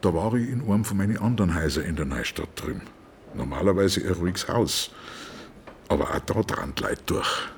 [0.00, 2.80] Da war ich in einem von meinen anderen Häusern in der Neustadt drüben.
[3.34, 4.90] Normalerweise ein ruhiges Haus.
[5.88, 7.48] Aber auch da dran die Leute durch.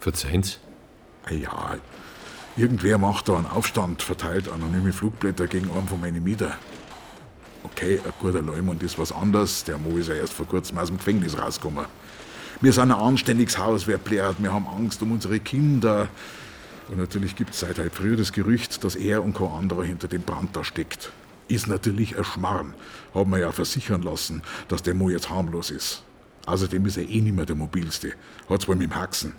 [0.00, 0.58] Verzeihen's?
[1.24, 1.76] Ah Ja,
[2.56, 6.58] irgendwer macht da einen Aufstand, verteilt anonyme Flugblätter gegen einen von meinen Mieter.
[7.64, 9.64] Okay, ein guter Leumund ist was anderes.
[9.64, 11.86] Der Mo ist ja erst vor kurzem aus dem Gefängnis rausgekommen.
[12.60, 14.42] Wir sind ein anständiges Haus, wer plärt.
[14.42, 16.08] Wir haben Angst um unsere Kinder.
[16.88, 20.08] Und natürlich gibt es seit heute früh das Gerücht, dass er und kein anderer hinter
[20.08, 21.12] dem Brand da steckt.
[21.48, 22.74] Ist natürlich ein Schmarrn.
[23.14, 26.02] Haben wir ja versichern lassen, dass der Mo jetzt harmlos ist.
[26.46, 28.12] Außerdem ist er eh nicht mehr der mobilste.
[28.48, 29.34] Hat zwar mit dem Haxen.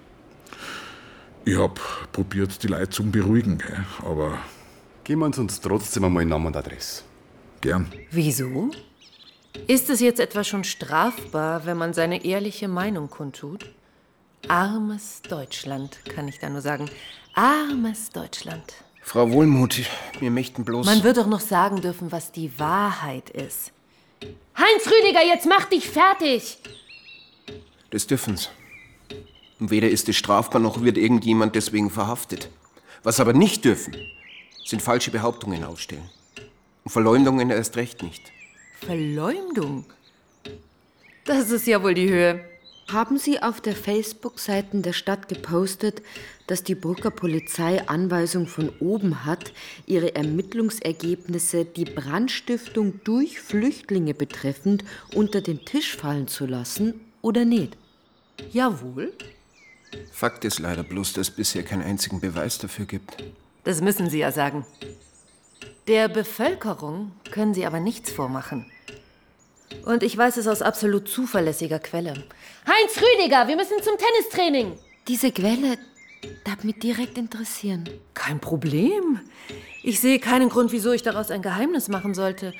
[1.45, 1.79] Ich hab
[2.13, 4.37] probiert, die Leute zu beruhigen, gell, aber
[5.03, 7.03] Geben wir uns trotzdem einmal Namen und Adresse.
[7.63, 7.91] Gern.
[8.11, 8.69] Wieso?
[9.67, 13.71] Ist es jetzt etwa schon strafbar, wenn man seine ehrliche Meinung kundtut?
[14.47, 16.89] Armes Deutschland, kann ich da nur sagen.
[17.33, 18.73] Armes Deutschland.
[19.01, 19.81] Frau Wohlmuth,
[20.19, 20.85] wir möchten bloß.
[20.85, 23.71] Man wird doch noch sagen dürfen, was die Wahrheit ist.
[24.57, 26.57] Heinz Rüdiger, jetzt mach dich fertig!
[27.89, 28.49] Das dürfen's.
[29.59, 32.49] Weder ist es strafbar, noch wird irgendjemand deswegen verhaftet.
[33.03, 33.95] Was aber nicht dürfen,
[34.65, 36.09] sind falsche Behauptungen aufstellen.
[36.83, 38.31] Und Verleumdungen erst recht nicht.
[38.81, 39.85] Verleumdung?
[41.25, 42.43] Das ist ja wohl die Höhe.
[42.91, 46.01] Haben Sie auf der Facebook-Seite der Stadt gepostet,
[46.47, 49.53] dass die Brucker Polizei Anweisung von oben hat,
[49.85, 57.77] ihre Ermittlungsergebnisse, die Brandstiftung durch Flüchtlinge betreffend, unter den Tisch fallen zu lassen oder nicht?
[58.51, 59.13] Jawohl.
[60.11, 63.23] Fakt ist leider bloß, dass es bisher keinen einzigen Beweis dafür gibt.
[63.63, 64.65] Das müssen Sie ja sagen.
[65.87, 68.65] Der Bevölkerung können Sie aber nichts vormachen.
[69.85, 72.13] Und ich weiß es aus absolut zuverlässiger Quelle.
[72.65, 74.79] Heinz Rüdiger, wir müssen zum Tennistraining.
[75.09, 75.77] Diese Quelle
[76.45, 77.89] darf mich direkt interessieren.
[78.13, 79.19] Kein Problem.
[79.83, 82.53] Ich sehe keinen Grund, wieso ich daraus ein Geheimnis machen sollte.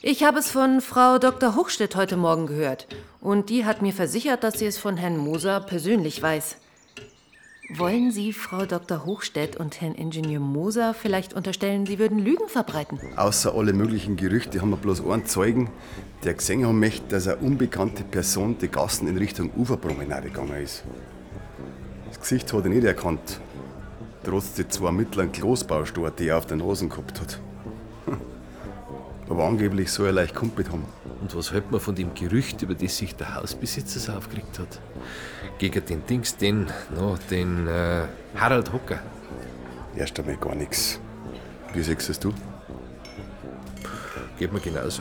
[0.00, 1.54] Ich habe es von Frau Dr.
[1.54, 2.86] Hochstedt heute Morgen gehört.
[3.20, 6.56] Und die hat mir versichert, dass sie es von Herrn Moser persönlich weiß.
[7.74, 9.06] Wollen Sie Frau Dr.
[9.06, 13.00] Hochstedt und Herrn Ingenieur Moser vielleicht unterstellen, Sie würden Lügen verbreiten?
[13.16, 15.70] Außer alle möglichen Gerüchte haben wir bloß einen Zeugen,
[16.22, 20.84] der gesehen haben möchte, dass eine unbekannte Person die Gassen in Richtung Uferpromenade gegangen ist.
[22.08, 23.40] Das Gesicht hat er nicht erkannt,
[24.22, 27.40] trotz die zwei mittleren Klosbaustore, die er auf der Nase gehabt hat.
[29.32, 30.84] Aber angeblich soll er leicht kumpelt haben.
[31.22, 34.78] Und was hält man von dem Gerücht, über das sich der Hausbesitzer so aufgeregt hat?
[35.56, 38.02] Gegen den Dings, den, no, den äh,
[38.36, 38.98] Harald Hocker.
[39.96, 41.00] Erst einmal gar nichts.
[41.72, 42.34] Wie siehst es du?
[44.38, 45.00] Geht mir genauso.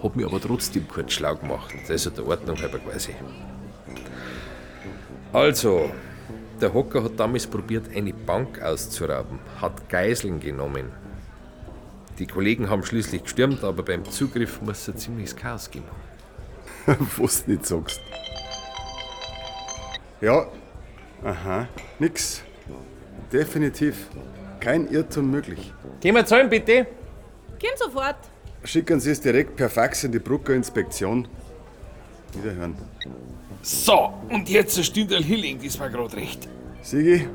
[0.00, 1.74] Hab mich aber trotzdem kurz schlau gemacht.
[1.88, 3.12] Das ist der Ordnung halber quasi.
[5.32, 5.90] Also,
[6.60, 11.07] der Hocker hat damals probiert, eine Bank auszurauben, hat Geiseln genommen.
[12.18, 15.86] Die Kollegen haben schließlich gestürmt, aber beim Zugriff muss es ein ziemliches Chaos geben.
[17.16, 18.00] Was du nicht sagst.
[20.20, 20.48] Ja,
[21.22, 22.42] aha, nix.
[23.32, 24.08] Definitiv.
[24.58, 25.72] Kein Irrtum möglich.
[26.00, 26.86] Gehen wir zahlen, bitte.
[27.58, 28.16] Gehen sofort.
[28.64, 31.28] Schicken Sie es direkt per Fax in die Brucker Inspektion.
[32.32, 32.74] Wiederhören.
[33.62, 36.48] So, und jetzt ein Stündel Hilling, das war gerade recht.
[36.82, 37.28] Sigi,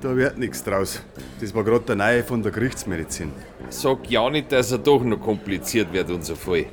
[0.00, 1.02] da wird nichts draus.
[1.40, 3.32] Das war gerade der Neue von der Gerichtsmedizin.
[3.70, 6.66] Sag ja nicht, dass er doch noch kompliziert wird, unser Fall.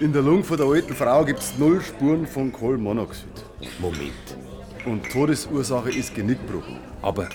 [0.00, 3.28] In der Lunge von der alten Frau gibt es null Spuren von Kohlenmonoxid.
[3.78, 4.12] Moment.
[4.86, 6.64] Und Todesursache ist Genickbruch.
[7.02, 7.28] Aber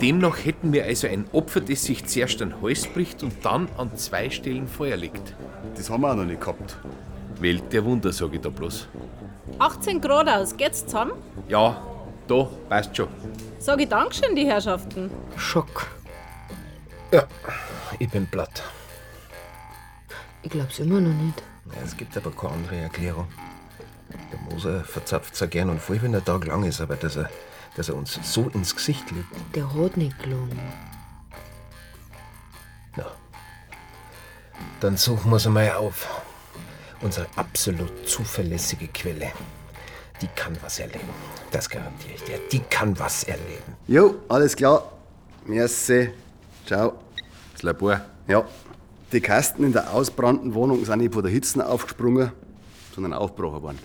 [0.00, 3.68] demnach hätten wir also ein Opfer, das sich zuerst an den Hals bricht und dann
[3.78, 5.34] an zwei Stellen Feuer legt.
[5.76, 6.78] Das haben wir auch noch nicht gehabt.
[7.40, 8.88] Welt der Wunder, sag ich da bloß.
[9.58, 11.12] 18 Grad aus, geht's zusammen?
[11.48, 11.82] Ja,
[12.26, 13.08] da, passt schon.
[13.60, 15.10] Sag ich Dankeschön, die Herrschaften.
[15.36, 15.88] Schock.
[17.12, 17.26] Ja,
[17.98, 18.62] ich bin platt.
[20.42, 21.42] Ich glaub's immer noch nicht.
[21.66, 23.26] Ja, es gibt aber keine andere Erklärung.
[24.32, 27.28] Der Moser verzapft zwar gern und voll, wenn der Tag lang ist, aber dass er,
[27.76, 29.34] dass er uns so ins Gesicht lügt.
[29.54, 30.58] Der hat nicht gelungen.
[32.96, 33.06] Na,
[34.80, 36.22] dann suchen wir sie mal auf.
[37.00, 39.32] Unsere absolut zuverlässige Quelle.
[40.20, 41.08] Die kann was erleben.
[41.50, 42.38] Das garantiere ich dir.
[42.50, 43.76] Die kann was erleben.
[43.86, 44.92] Jo, alles klar.
[45.46, 46.10] Merci.
[46.66, 46.94] Ciao.
[47.52, 48.00] Das Labor?
[48.26, 48.44] Ja.
[49.12, 52.32] Die Kasten in der ausbrannten Wohnung sind nicht von der Hitze aufgesprungen,
[52.94, 53.78] sondern aufgebrochen worden.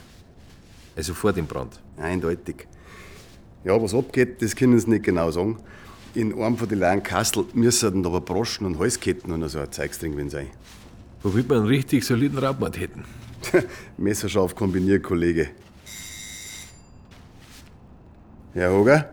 [0.95, 1.79] Also vor dem Brand?
[1.97, 2.67] Eindeutig.
[3.63, 5.57] Ja, was abgeht, das können sie nicht genau sagen.
[6.13, 9.99] In einem von den leeren Kastel müssen aber Broschen und Halsketten und so ein Zeugs
[9.99, 10.47] drin gewesen sein.
[11.23, 13.05] Womit wir einen richtig soliden Raubmord hätten.
[13.97, 15.51] Messerscharf kombiniert, Kollege.
[18.53, 19.09] Herr Hoger,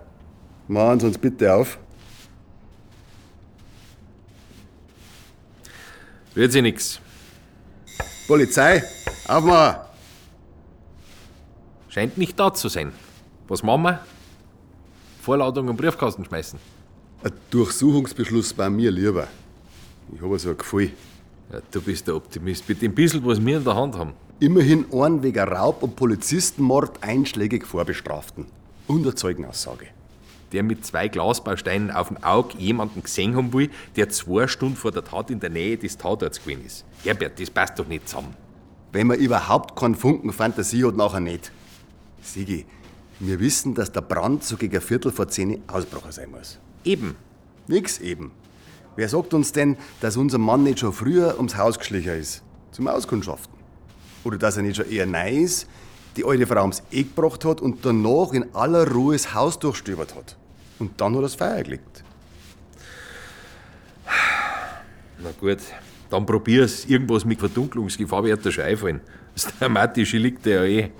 [0.68, 1.78] machen Sie uns bitte auf.
[6.36, 7.00] Rührt sich nix.
[8.28, 8.84] Polizei,
[9.26, 9.80] aufmachen!
[11.88, 12.92] Scheint nicht da zu sein.
[13.48, 14.00] Was machen wir?
[15.22, 16.58] Vorladung und Briefkasten schmeißen.
[17.24, 19.26] Ein Durchsuchungsbeschluss bei mir lieber.
[20.14, 20.92] Ich habe so ein Gefühl.
[21.50, 22.68] Ja, du bist der Optimist.
[22.68, 24.12] Mit dem bisschen, was wir in der Hand haben.
[24.38, 28.46] Immerhin einen wegen Raub und Polizistenmord einschlägig vorbestraften.
[28.86, 29.86] Und eine Zeugenaussage.
[30.52, 34.90] Der mit zwei Glasbausteinen auf dem Auge jemanden gesehen haben will, der zwei Stunden vor
[34.90, 36.84] der Tat in der Nähe des Tatorts gewesen ist.
[37.04, 38.34] Herbert, das passt doch nicht zusammen.
[38.92, 41.52] Wenn man überhaupt keinen Funken Fantasie hat, nachher nicht.
[42.20, 42.66] Sigi,
[43.20, 46.58] wir wissen, dass der Brand so gegen ein Viertel vor zehn ausgebrochen sein muss.
[46.84, 47.16] Eben.
[47.68, 48.32] Nix eben.
[48.96, 52.42] Wer sagt uns denn, dass unser Mann nicht schon früher ums Haus geschlichen ist?
[52.72, 53.54] Zum Auskundschaften.
[54.24, 55.68] Oder dass er nicht schon eher neu ist,
[56.16, 60.14] die alte Frau ums Eck gebracht hat und danach in aller Ruhe das Haus durchstöbert
[60.14, 60.36] hat.
[60.78, 62.02] Und dann hat er das Feuer gelegt.
[65.22, 65.58] Na gut,
[66.08, 66.84] dann probier's.
[66.86, 69.00] Irgendwas mit Verdunklungsgefahr wird dir schon einfallen.
[69.34, 70.90] Das Dramatische liegt ja eh.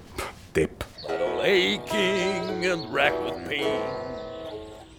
[0.55, 0.85] Depp.
[1.43, 3.81] aching and racked with pain.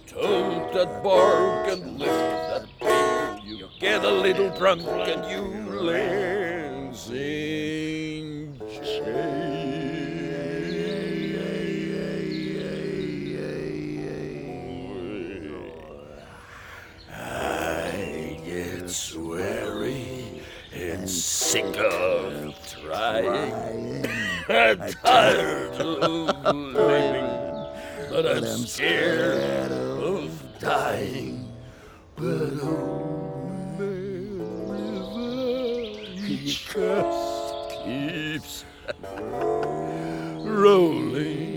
[0.07, 3.39] Toad that bark and lift that pail.
[3.45, 9.40] You get a little drunk and you learn sing I
[18.91, 20.41] get sweary
[20.73, 24.05] and sick of trying.
[24.49, 27.29] I'm tired of living,
[28.09, 31.49] but I'm scared of dying.
[32.17, 33.49] But oh,
[33.79, 33.95] never,
[36.25, 36.65] He just
[37.85, 38.65] keeps
[40.43, 41.50] rolling.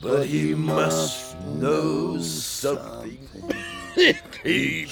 [0.00, 3.28] But he must know something.
[4.44, 4.88] It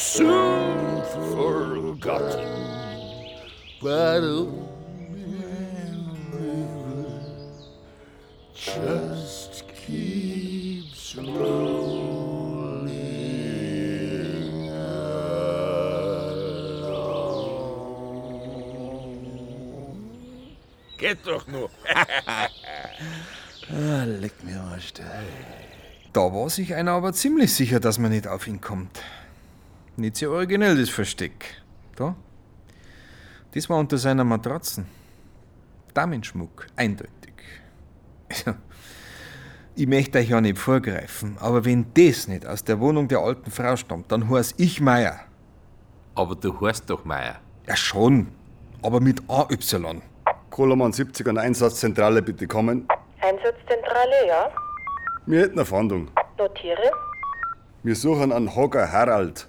[0.00, 1.02] soon
[1.34, 2.48] forgotten.
[3.82, 4.22] But
[8.54, 12.80] just keeps rolling.
[20.98, 21.70] Geht doch nur.
[23.72, 24.92] Ah, leck mir Arsch.
[26.12, 29.00] Da war sich einer aber ziemlich sicher, dass man nicht auf ihn kommt.
[30.00, 31.60] Nicht sehr originell, das Versteck.
[31.94, 32.16] Da?
[33.52, 34.86] Das war unter seiner Matratzen.
[35.92, 37.34] Damenschmuck, eindeutig.
[39.76, 43.50] Ich möchte euch ja nicht vorgreifen, aber wenn das nicht aus der Wohnung der alten
[43.50, 45.20] Frau stammt, dann heiß ich Meier.
[46.14, 47.38] Aber du heißt doch Meier.
[47.68, 48.28] Ja schon,
[48.82, 50.00] aber mit AY.
[50.48, 52.88] Koloman 70 an Einsatzzentrale bitte kommen.
[53.20, 54.50] Einsatzzentrale, ja.
[55.26, 56.10] Wir hätten eine Fahndung.
[56.38, 56.90] Notiere.
[57.82, 59.46] Wir suchen einen Hogger Harald.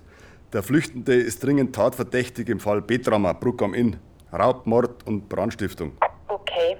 [0.54, 3.96] Der Flüchtende ist dringend tatverdächtig im Fall Betramer, Bruck am Inn.
[4.34, 5.94] Raub, Mord und Brandstiftung.
[6.28, 6.76] Okay.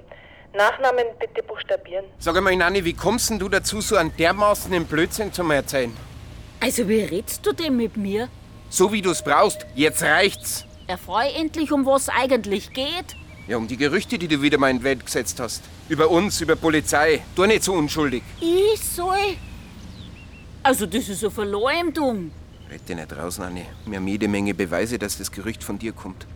[0.54, 2.04] Nachnamen bitte buchstabieren.
[2.18, 5.90] Sag einmal, Nanni, wie kommst denn du dazu, so einen dermaßen Blödsinn zu mir erzählen?
[6.60, 8.28] Also, wie redst du denn mit mir?
[8.68, 9.66] So wie du's brauchst.
[9.74, 10.66] Jetzt reicht's.
[10.86, 13.16] Erfreu endlich, um was eigentlich geht.
[13.48, 15.62] Ja, um die Gerüchte, die du wieder mal in die Welt gesetzt hast.
[15.88, 17.22] Über uns, über Polizei.
[17.34, 18.22] Du nicht so unschuldig.
[18.38, 19.36] Ich soll?
[20.62, 22.32] Also, das ist eine Verleumdung.
[22.72, 23.66] Red dich nicht raus, Nanni.
[23.84, 26.26] Wir haben jede Menge Beweise, dass das Gerücht von dir kommt.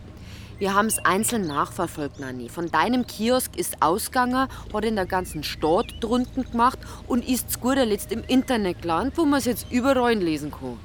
[0.59, 2.47] Wir haben es einzeln nachverfolgt, Nanni.
[2.47, 7.59] Von deinem Kiosk ist ausgegangen, hat in der ganzen Stadt drunten gemacht und ist zu
[7.59, 10.77] guter Letzt im Internet gelandet, wo man es jetzt überall lesen kann.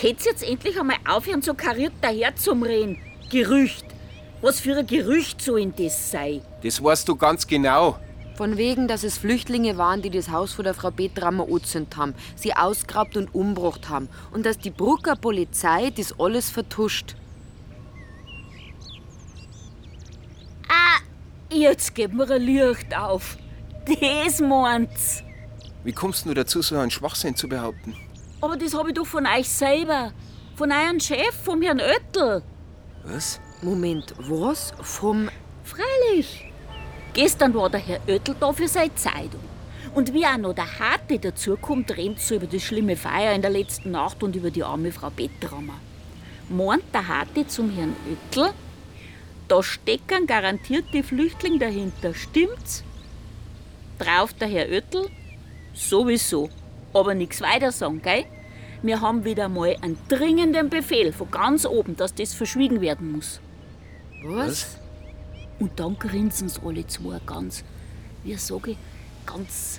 [0.00, 2.96] Könnt's jetzt endlich einmal aufhören, so kariert daher zum Reden?
[3.30, 3.86] Gerücht.
[4.42, 6.40] Was für ein Gerücht soll denn das sein?
[6.62, 7.98] Das weißt du ganz genau.
[8.40, 12.14] Von wegen, dass es Flüchtlinge waren, die das Haus von der Frau Betrammer angezündet haben,
[12.36, 14.08] sie ausgeraubt und umgebracht haben.
[14.32, 17.16] Und dass die Brucker Polizei das alles vertuscht.
[20.70, 21.00] Ah,
[21.54, 23.36] jetzt geht mir ein Licht auf.
[23.84, 25.22] Das meint's.
[25.84, 27.94] Wie kommst du dazu, so einen Schwachsinn zu behaupten?
[28.40, 30.14] Aber das habe ich doch von euch selber.
[30.56, 32.42] Von eurem Chef, vom Herrn Oettel.
[33.04, 33.38] Was?
[33.60, 34.72] Moment, was?
[34.80, 35.28] Vom.
[35.62, 36.49] Freilich.
[37.12, 39.40] Gestern war der Herr Oettel da für seine Zeitung.
[39.94, 43.50] Und wie auch noch der Harte dazukommt, rennt so über das schlimme Feier in der
[43.50, 45.74] letzten Nacht und über die arme Frau Bettrammer.
[46.48, 48.52] Meint der Harte zum Herrn Oettel,
[49.48, 52.84] da stecken garantiert die Flüchtlinge dahinter, stimmt's?
[53.98, 55.08] Drauf der Herr Oettel,
[55.74, 56.48] sowieso,
[56.94, 58.24] aber nichts weiter sagen, gell?
[58.82, 63.40] Wir haben wieder mal einen dringenden Befehl von ganz oben, dass das verschwiegen werden muss.
[64.24, 64.79] Was?
[65.60, 67.62] Und dann grinsen sie alle zwei ganz,
[68.24, 68.78] wie sage ich,
[69.26, 69.78] ganz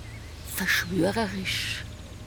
[0.54, 1.84] verschwörerisch.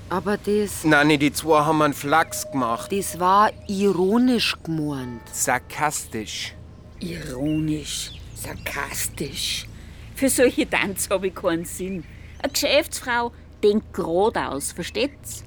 [0.09, 0.83] Aber das.
[0.83, 2.91] Nanni, die zwei haben einen Flachs gemacht.
[2.91, 5.21] Das war ironisch gemeint.
[5.31, 6.53] Sarkastisch.
[6.99, 9.67] Ironisch, sarkastisch.
[10.15, 12.03] Für solche Tanz habe ich keinen Sinn.
[12.39, 13.31] Eine Geschäftsfrau
[13.63, 15.43] denkt geradeaus, versteht's?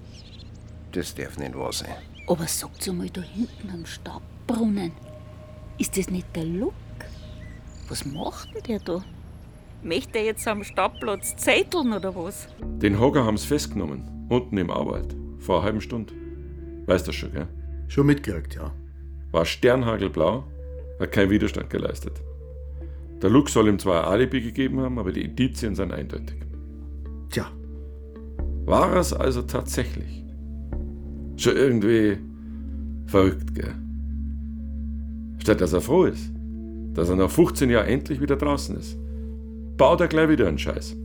[0.93, 1.95] Das darf nicht wahr sein.
[2.27, 4.93] Aber sagt's einmal da hinten am Stadtbrunnen.
[5.79, 6.75] Ist das nicht der Look?
[7.89, 9.03] Was macht denn der da?
[9.83, 12.49] Möchte er jetzt am Stadtplatz zetteln oder was?
[12.83, 16.13] Den Hogger haben's festgenommen, unten im Arbeit, vor einer halben Stunde.
[16.87, 17.49] Weißt du schon, gell?
[17.87, 18.73] Schon mitgekriegt, ja.
[19.31, 20.45] War sternhagelblau,
[21.01, 22.21] hat keinen Widerstand geleistet.
[23.23, 26.37] Der Luke soll ihm zwar ein Alibi gegeben haben, aber die Indizien sind eindeutig.
[27.31, 27.51] Tja.
[28.67, 30.25] War es also tatsächlich?
[31.37, 32.19] Schon irgendwie
[33.07, 33.75] verrückt, gell?
[35.39, 36.31] Statt dass er froh ist,
[36.99, 38.99] dass er nach 15 Jahren endlich wieder draußen ist,
[39.77, 40.97] baut er gleich wieder einen Scheiß.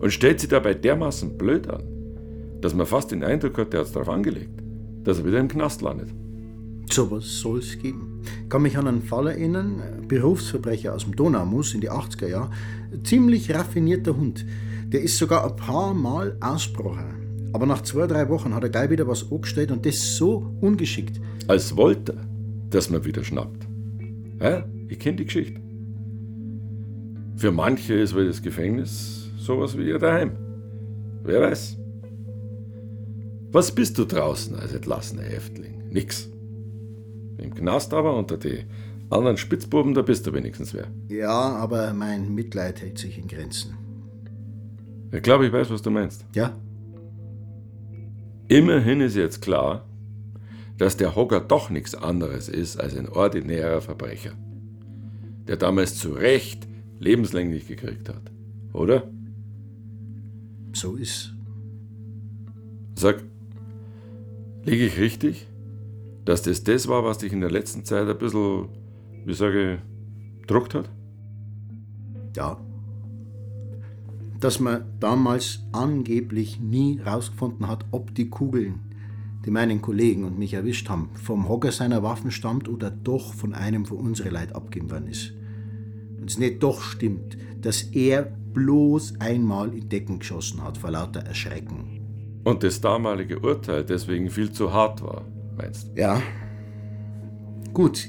[0.00, 1.82] Und stellt sich dabei dermaßen blöd an,
[2.62, 4.62] dass man fast den Eindruck hat, der hat's darauf angelegt,
[5.04, 6.08] dass er wieder im Knast landet.
[6.90, 8.22] Sowas soll es geben.
[8.44, 12.50] Ich kann mich an einen Fall erinnern, Berufsverbrecher aus dem Donaumus in die 80er Jahre,
[13.04, 14.46] ziemlich raffinierter Hund.
[14.86, 17.50] Der ist sogar ein paar Mal ausgebrochen.
[17.52, 21.20] Aber nach zwei, drei Wochen hat er gleich wieder was angestellt und das so ungeschickt.
[21.46, 22.24] Als wollte er,
[22.70, 23.66] dass man wieder schnappt.
[24.42, 25.60] Ja, ich kenne die Geschichte.
[27.36, 30.32] Für manche ist wohl das Gefängnis sowas wie ihr daheim.
[31.22, 31.78] Wer weiß.
[33.52, 35.88] Was bist du draußen als entlassener Häftling?
[35.90, 36.28] Nix.
[37.38, 38.64] Im Knast aber unter die
[39.10, 40.86] anderen Spitzbuben, da bist du wenigstens wer.
[41.08, 43.76] Ja, aber mein Mitleid hält sich in Grenzen.
[45.12, 46.24] Ich glaube, ich weiß, was du meinst.
[46.34, 46.56] Ja?
[48.48, 49.84] Immerhin ist jetzt klar,
[50.82, 54.32] dass der Hocker doch nichts anderes ist als ein ordinärer Verbrecher,
[55.46, 56.66] der damals zu Recht
[56.98, 58.32] lebenslänglich gekriegt hat.
[58.72, 59.08] Oder?
[60.72, 61.34] So ist.
[62.96, 63.22] Sag,
[64.64, 65.46] liege ich richtig,
[66.24, 68.68] dass das das war, was dich in der letzten Zeit ein bisschen,
[69.24, 70.90] wie sage ich, druckt hat?
[72.34, 72.58] Ja.
[74.40, 78.80] Dass man damals angeblich nie rausgefunden hat, ob die Kugeln,
[79.44, 83.54] die meinen Kollegen und mich erwischt haben, vom Hocker seiner Waffen stammt oder doch von
[83.54, 85.32] einem von unseren Leid abgegeben worden ist.
[86.20, 91.20] Und es nicht doch stimmt, dass er bloß einmal in Decken geschossen hat vor lauter
[91.20, 92.40] Erschrecken.
[92.44, 95.24] Und das damalige Urteil deswegen viel zu hart war,
[95.56, 96.00] meinst du?
[96.00, 96.22] Ja.
[97.72, 98.08] Gut,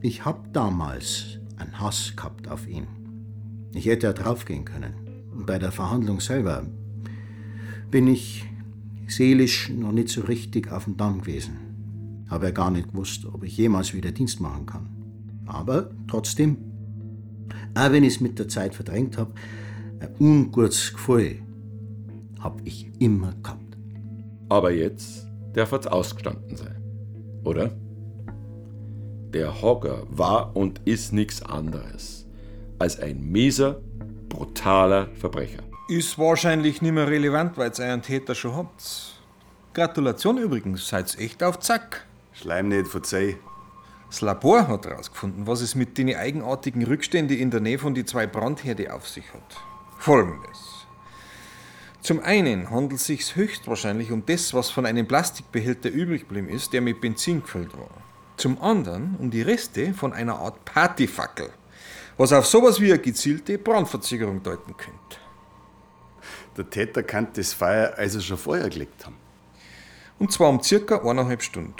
[0.00, 2.86] ich hab damals einen Hass gehabt auf ihn.
[3.72, 4.94] Ich hätte ja draufgehen können.
[5.32, 6.66] Und bei der Verhandlung selber
[7.90, 8.44] bin ich
[9.14, 11.56] seelisch noch nicht so richtig auf dem Damm gewesen.
[12.28, 14.88] Habe ja gar nicht gewusst, ob ich jemals wieder Dienst machen kann.
[15.46, 16.56] Aber trotzdem,
[17.74, 19.32] auch wenn ich es mit der Zeit verdrängt habe,
[20.00, 21.38] ein ungutes Gefühl
[22.40, 23.76] habe ich immer gehabt.
[24.48, 26.76] Aber jetzt darf es ausgestanden sein,
[27.44, 27.70] oder?
[29.32, 32.26] Der Hogger war und ist nichts anderes
[32.78, 33.80] als ein mieser,
[34.28, 35.62] brutaler Verbrecher.
[35.86, 39.20] Ist wahrscheinlich nicht mehr relevant, weil ihr einen Täter schon habt.
[39.74, 42.06] Gratulation übrigens, seid echt auf Zack.
[42.32, 43.36] Schleim nicht, verzeih.
[44.08, 48.06] Das Labor hat herausgefunden, was es mit den eigenartigen Rückständen in der Nähe von die
[48.06, 49.56] zwei Brandherde auf sich hat.
[49.98, 50.86] Folgendes.
[52.00, 56.72] Zum einen handelt es sich höchstwahrscheinlich um das, was von einem Plastikbehälter übrig geblieben ist,
[56.72, 57.90] der mit Benzin gefüllt war.
[58.38, 61.50] Zum anderen um die Reste von einer Art Partyfackel,
[62.16, 65.23] was auf sowas wie eine gezielte Brandverzögerung deuten könnte.
[66.56, 69.16] Der Täter kann das Feuer also schon vorher gelegt haben.
[70.18, 71.74] Und zwar um circa eineinhalb Stunden.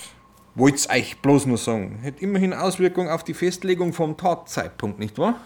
[0.57, 1.99] Wollt's euch bloß nur sagen.
[2.03, 5.41] Hätte immerhin Auswirkung auf die Festlegung vom Tatzeitpunkt, nicht wahr?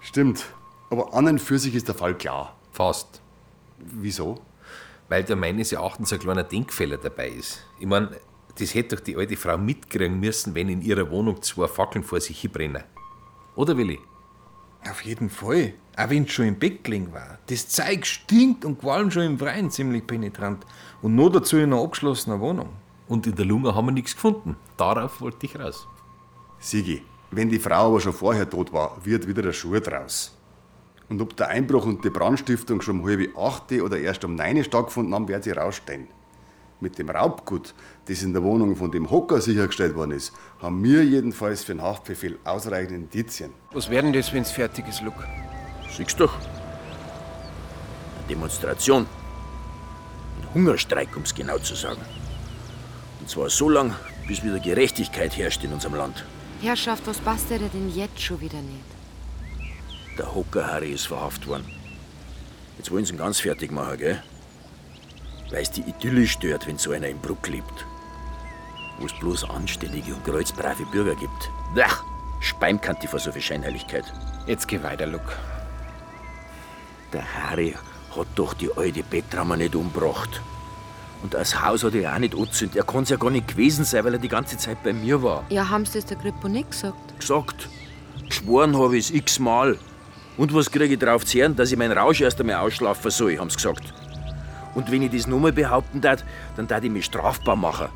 [0.00, 0.46] Stimmt.
[0.90, 2.56] Aber an und für sich ist der Fall klar.
[2.70, 3.20] Fast.
[3.78, 4.40] Wieso?
[5.08, 7.64] Weil da meines Erachtens ein kleiner Denkfehler dabei ist.
[7.80, 8.10] Ich meine,
[8.58, 12.20] das hätte doch die alte Frau mitkriegen müssen, wenn in ihrer Wohnung zwei Fackeln vor
[12.20, 12.84] sich hinbrennen.
[13.54, 13.98] Oder, Willi?
[14.88, 15.74] Auf jeden Fall.
[15.96, 17.38] Auch wenn es schon im Bett gelegen war.
[17.46, 20.64] Das Zeug stinkt und qualmt schon im Freien ziemlich penetrant.
[21.00, 22.68] Und nur dazu in einer abgeschlossenen Wohnung.
[23.08, 24.56] Und in der Lunge haben wir nichts gefunden.
[24.76, 25.88] Darauf wollte ich raus.
[26.58, 30.36] Sigi, wenn die Frau aber schon vorher tot war, wird wieder der Schuh draus.
[31.08, 34.62] Und ob der Einbruch und die Brandstiftung schon um halb acht oder erst um neun
[34.64, 36.08] stattgefunden haben, wird sie rausstellen.
[36.80, 37.74] Mit dem Raubgut,
[38.06, 41.82] das in der Wohnung von dem Hocker sichergestellt worden ist, haben wir jedenfalls für den
[41.82, 43.52] Haftbefehl ausreichend Indizien.
[43.72, 45.24] Was werden das, wenn's fertig ist, Luke?
[45.96, 46.34] Siehst doch.
[46.34, 49.06] Eine Demonstration.
[49.06, 52.02] Ein Hungerstreik, um's genau zu sagen.
[53.20, 53.94] Und zwar so lang,
[54.28, 56.24] bis wieder Gerechtigkeit herrscht in unserem Land.
[56.60, 58.84] Herrschaft, was passt dir denn jetzt schon wieder nicht?
[60.18, 61.66] Der Hocker Harry ist verhaftet worden.
[62.76, 64.22] Jetzt wollen sie ihn ganz fertig machen, gell?
[65.50, 67.86] Weil's die Idylle stört, wenn so einer im Bruck lebt.
[68.98, 71.50] Wo es bloß anständige und kreuzbrave Bürger gibt.
[71.82, 72.02] Ach,
[72.40, 74.04] Speimkanti vor so viel Scheinheiligkeit.
[74.46, 75.32] Jetzt geh weiter, Luke.
[77.16, 77.74] Der Harry
[78.14, 80.42] hat doch die alte Bettramer nicht umgebracht.
[81.22, 82.76] Und das Haus hat er auch nicht angezündet.
[82.76, 85.42] Er kann's ja gar nicht gewesen sein, weil er die ganze Zeit bei mir war.
[85.48, 87.18] Ja, haben's das der Grippo nicht gesagt?
[87.18, 87.70] Gesagt.
[88.28, 89.78] Geschworen habe ich's x-mal.
[90.36, 93.38] Und was kriege ich drauf zu hören, dass ich meinen Rausch erst einmal ausschlafen soll,
[93.38, 93.94] haben's gesagt.
[94.74, 96.22] Und wenn ich das nochmal behaupten darf,
[96.54, 97.88] dann darf ich mich strafbar machen.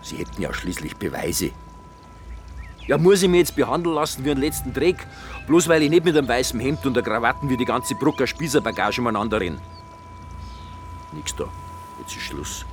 [0.00, 1.50] Sie hätten ja schließlich Beweise.
[2.86, 5.06] Ja, muss ich mich jetzt behandeln lassen wie einen letzten Dreck,
[5.46, 8.26] bloß weil ich nicht mit einem weißen Hemd und der Krawatten wie die ganze Brucker
[8.26, 9.60] Spießerbagage umeinander renn.
[11.12, 11.44] Nix da.
[12.00, 12.66] Jetzt ist Schluss.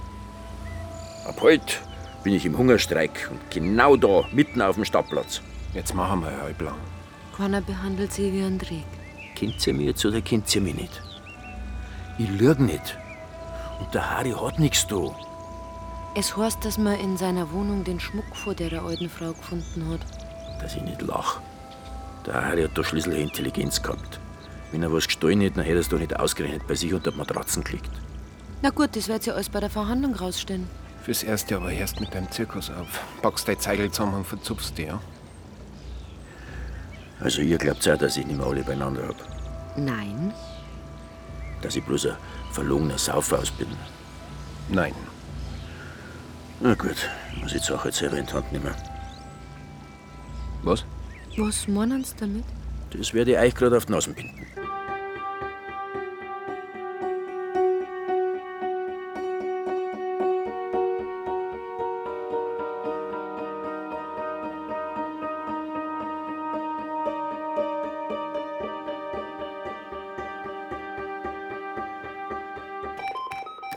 [1.28, 1.76] Ab heute
[2.24, 5.42] bin ich im Hungerstreik und genau da, mitten auf dem Stadtplatz.
[5.74, 6.76] Jetzt machen wir halblang.
[7.38, 8.86] Keiner behandelt sie wie ein Dreck.
[9.36, 11.02] Kennt ihr mich jetzt oder kennt ihr mich nicht?
[12.18, 12.98] Ich lüg nicht.
[13.80, 15.16] Und der Harry hat nichts da.
[16.16, 20.02] Es heißt, dass man in seiner Wohnung den Schmuck vor der alten Frau gefunden hat.
[20.62, 21.40] Dass ich nicht lach.
[22.26, 24.20] Der Harry hat da schließlich Intelligenz gehabt.
[24.72, 27.12] Wenn er was gestohlen hätte, dann hätte er es doch nicht ausgerechnet bei sich unter
[27.12, 27.90] die Matratzen gelegt.
[28.62, 30.68] Na gut, das wird ja alles bei der Verhandlung rausstellen.
[31.04, 33.02] Fürs Erste aber hörst mit deinem Zirkus auf.
[33.22, 35.00] Packst dein Zeigel zusammen und verzupfst die, ja?
[37.22, 39.16] Also ihr glaubt auch, dass ich nicht mehr alle beieinander hab.
[39.78, 40.34] Nein.
[41.62, 42.18] Dass ich bloß ein
[42.52, 43.68] verlogener Saufaus bin.
[44.70, 44.94] Nein.
[46.62, 47.10] Na gut,
[47.42, 48.76] muss ich die Sache jetzt selber in die Hand nehmen.
[50.64, 50.84] Was?
[51.38, 52.44] Was meinen Sie damit?
[52.92, 54.46] Das werde ich euch gerade auf die Nasen binden.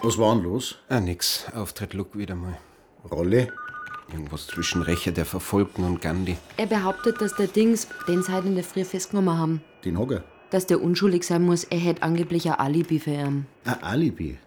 [0.02, 0.78] Was war denn los?
[0.88, 1.46] Ah, nix.
[1.54, 2.58] Auftritt Luke wieder mal.
[3.10, 3.52] Rolle?
[4.12, 6.36] Irgendwas zwischen Rächer der Verfolgten und Gandhi.
[6.56, 10.22] Er behauptet, dass der Dings, den heute in der Früh festgenommen haben, Den Hocker?
[10.50, 13.46] dass der unschuldig sein muss, er hätte angeblich ein Alibi für ihn.
[13.64, 14.38] Ein Alibi?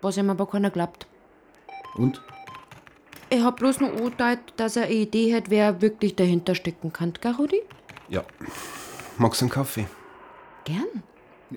[0.00, 1.06] Was ihm aber keiner glaubt.
[1.94, 2.22] Und?
[3.28, 7.14] Er hat bloß nur urteilt, dass er eine Idee hat, wer wirklich dahinter stecken kann,
[7.20, 7.60] gell, Rudi?
[8.08, 8.22] Ja.
[9.18, 9.86] Magst du einen Kaffee?
[10.64, 11.02] Gern.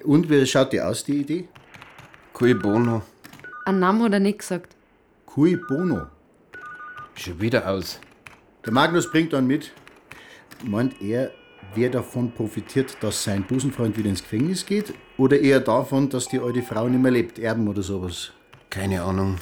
[0.03, 1.47] Und wie schaut die aus, die Idee?
[2.33, 3.03] Cui bono.
[3.65, 4.75] Ein Name hat er nicht gesagt.
[5.25, 6.07] Cui bono.
[7.15, 7.99] Schon wieder aus.
[8.65, 9.71] Der Magnus bringt dann mit.
[10.63, 11.31] Meint er,
[11.73, 14.93] wer davon profitiert, dass sein Busenfreund wieder ins Gefängnis geht?
[15.17, 18.31] Oder eher davon, dass die alte Frau nicht mehr lebt, Erben oder sowas?
[18.69, 19.37] Keine Ahnung.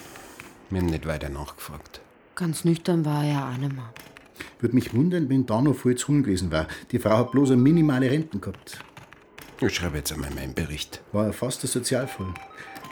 [0.70, 2.02] Wir haben nicht weiter nachgefragt.
[2.36, 3.94] Ganz nüchtern war er ja auch nicht mehr.
[4.60, 6.68] Würde mich wundern, wenn da noch viel zu gewesen war.
[6.92, 8.80] Die Frau hat bloß eine minimale Renten gehabt.
[9.62, 11.02] Ich schreibe jetzt einmal meinen Bericht.
[11.12, 12.34] War ja fast ein Sozialfall.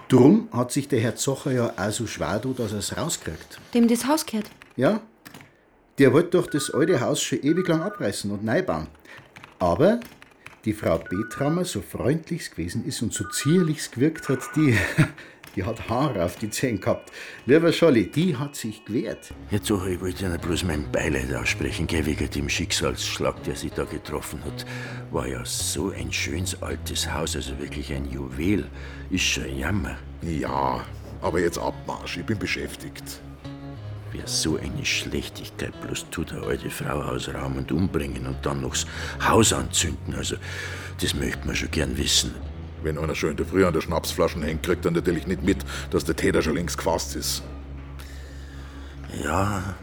[0.10, 3.60] Drum hat sich der Herr Zocher ja auch so schwer da, dass er es rauskriegt.
[3.74, 4.50] Dem das Haus gehört.
[4.82, 5.00] Ja,
[6.00, 8.88] der wollte doch das alte Haus schon ewig lang abreißen und neu bauen.
[9.60, 10.00] Aber
[10.66, 14.76] die Frau Betrammer, so freundlich gewesen ist und so zierlich gewirkt hat, die,
[15.56, 17.12] die hat Haare auf die Zähne gehabt.
[17.46, 19.32] Lieber Scholli, die hat sich gewehrt.
[19.52, 23.70] Jetzt so, ich wollte Ihnen bloß mein Beileid aussprechen, gell, wegen dem Schicksalsschlag, der Sie
[23.70, 24.66] da getroffen hat.
[25.12, 28.68] War ja so ein schönes altes Haus, also wirklich ein Juwel.
[29.12, 30.00] Ist schon Jammer.
[30.24, 30.84] Ja,
[31.22, 33.22] aber jetzt Abmarsch, ich bin beschäftigt.
[34.12, 38.72] Wer so eine Schlechtigkeit bloß tut, eine alte Frau ausrauben und umbringen und dann noch
[38.72, 38.86] das
[39.26, 40.36] Haus anzünden, also
[41.02, 42.34] das möchte man schon gern wissen.
[42.84, 45.60] Wenn einer schon in der Früh an der Schnapsflaschen hängt, kriegt er natürlich nicht mit,
[45.92, 47.44] dass der Täter schon längst gefasst ist.
[49.24, 49.76] Ja,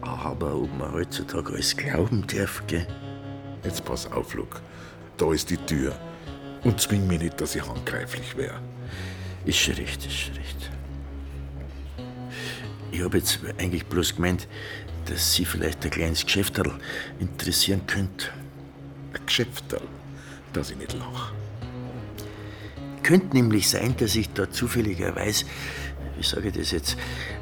[0.00, 2.86] aber ob man heutzutage alles glauben darf, gell?
[3.64, 4.58] Jetzt pass auf, Luke.
[5.16, 5.94] Da ist die Tür.
[6.64, 8.60] Und zwing mich nicht, dass ich handgreiflich wäre.
[9.44, 10.69] Ist schon recht, ist schon recht.
[12.92, 14.48] Ich habe jetzt eigentlich bloß gemeint,
[15.06, 16.72] dass Sie vielleicht ein kleines Geschäfterl
[17.18, 18.28] interessieren könnte.
[19.12, 19.82] Ein Geschäfterl?
[20.52, 21.32] Dass ich nicht lach.
[23.02, 25.44] Könnte nämlich sein, dass ich da zufälligerweise,
[26.16, 26.96] wie sage ich das jetzt,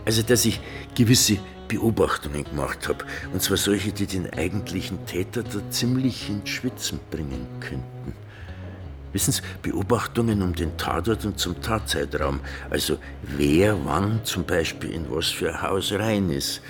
[0.05, 0.61] also dass ich
[0.95, 1.39] gewisse
[1.69, 3.05] Beobachtungen gemacht habe.
[3.33, 8.15] Und zwar solche, die den eigentlichen Täter da ziemlich ins Schwitzen bringen könnten.
[9.13, 12.41] Wissen Sie, Beobachtungen um den Tatort und zum Tatzeitraum.
[12.71, 16.61] Also wer wann zum Beispiel in was für ein Haus rein ist.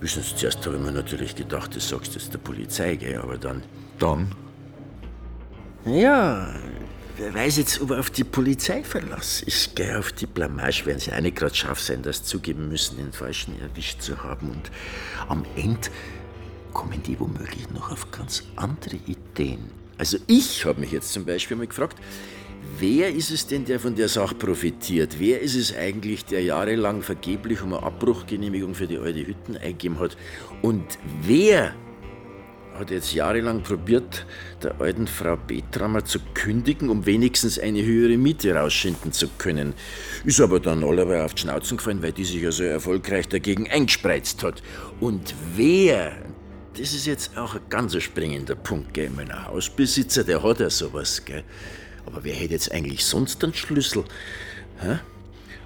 [0.00, 3.18] Wissen Sie, zuerst habe ich mir natürlich gedacht, das sagst du jetzt der Polizei, gell?
[3.18, 3.62] aber dann...
[3.98, 4.32] Dann?
[5.84, 6.48] Ja,
[7.16, 9.76] wer weiß jetzt, ob er auf die Polizei Verlass ist.
[9.76, 9.98] Gell?
[9.98, 13.60] Auf die Blamage werden sie auch nicht gerade scharf sein, das zugeben müssen, den Falschen
[13.60, 14.50] erwischt zu haben.
[14.50, 14.70] Und
[15.28, 15.88] am Ende
[16.72, 19.83] kommen die womöglich noch auf ganz andere Ideen.
[19.98, 21.98] Also ich habe mich jetzt zum Beispiel mal gefragt,
[22.78, 25.16] wer ist es denn, der von der Sache profitiert?
[25.18, 29.98] Wer ist es eigentlich, der jahrelang vergeblich um eine Abbruchgenehmigung für die alte Hütten eingegeben
[30.00, 30.16] hat?
[30.62, 30.84] Und
[31.22, 31.74] wer
[32.74, 34.26] hat jetzt jahrelang probiert,
[34.62, 39.74] der alten Frau Betrammer zu kündigen, um wenigstens eine höhere Miete rausschinden zu können.
[40.24, 43.70] Ist aber dann allerweil auf die Schnauzen gefallen, weil die sich ja so erfolgreich dagegen
[43.70, 44.62] eingespreizt hat.
[45.00, 46.16] Und wer,
[46.76, 51.24] das ist jetzt auch ein ganz springender Punkt, gell, mein Hausbesitzer, der hat ja sowas,
[51.24, 51.44] gell.
[52.06, 54.04] Aber wer hätte jetzt eigentlich sonst den Schlüssel?
[54.80, 54.98] Hä?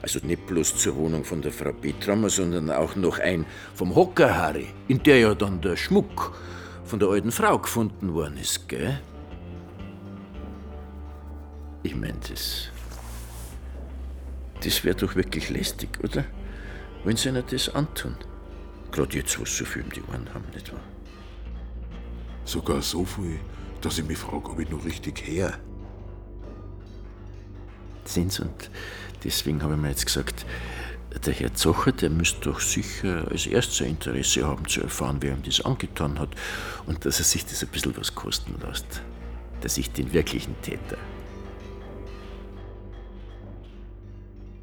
[0.03, 4.37] Also nicht bloß zur Wohnung von der Frau Betrammer, sondern auch noch ein vom Hocker
[4.37, 6.37] Harry, in der ja dann der Schmuck
[6.85, 9.01] von der alten Frau gefunden worden ist, gell?
[11.83, 12.69] Ich mein, das.
[14.63, 16.25] Das wäre doch wirklich lästig, oder?
[17.05, 18.17] Wenn sie ihnen das antun.
[18.91, 20.81] Gerade jetzt, wo sie so viel um die Ohren haben, nicht wahr?
[22.49, 23.39] Sogar so viel,
[23.83, 25.59] dass ich mich frage, ob ich noch richtig her.
[28.07, 28.71] Sind's und
[29.23, 30.47] deswegen habe ich mir jetzt gesagt,
[31.27, 35.43] Der Herr Zocher, der müsste doch sicher als erster Interesse haben zu erfahren, wer ihm
[35.43, 36.31] das angetan hat
[36.87, 39.03] und dass er sich das ein bisschen was kosten lässt.
[39.61, 40.97] Dass ich den wirklichen Täter.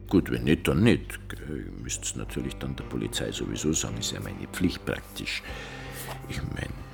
[0.09, 1.19] Gut, wenn nicht, dann nicht.
[1.47, 5.43] Ihr es natürlich dann der Polizei sowieso sagen, ist ja meine Pflicht praktisch.
[6.29, 6.84] Ich meine,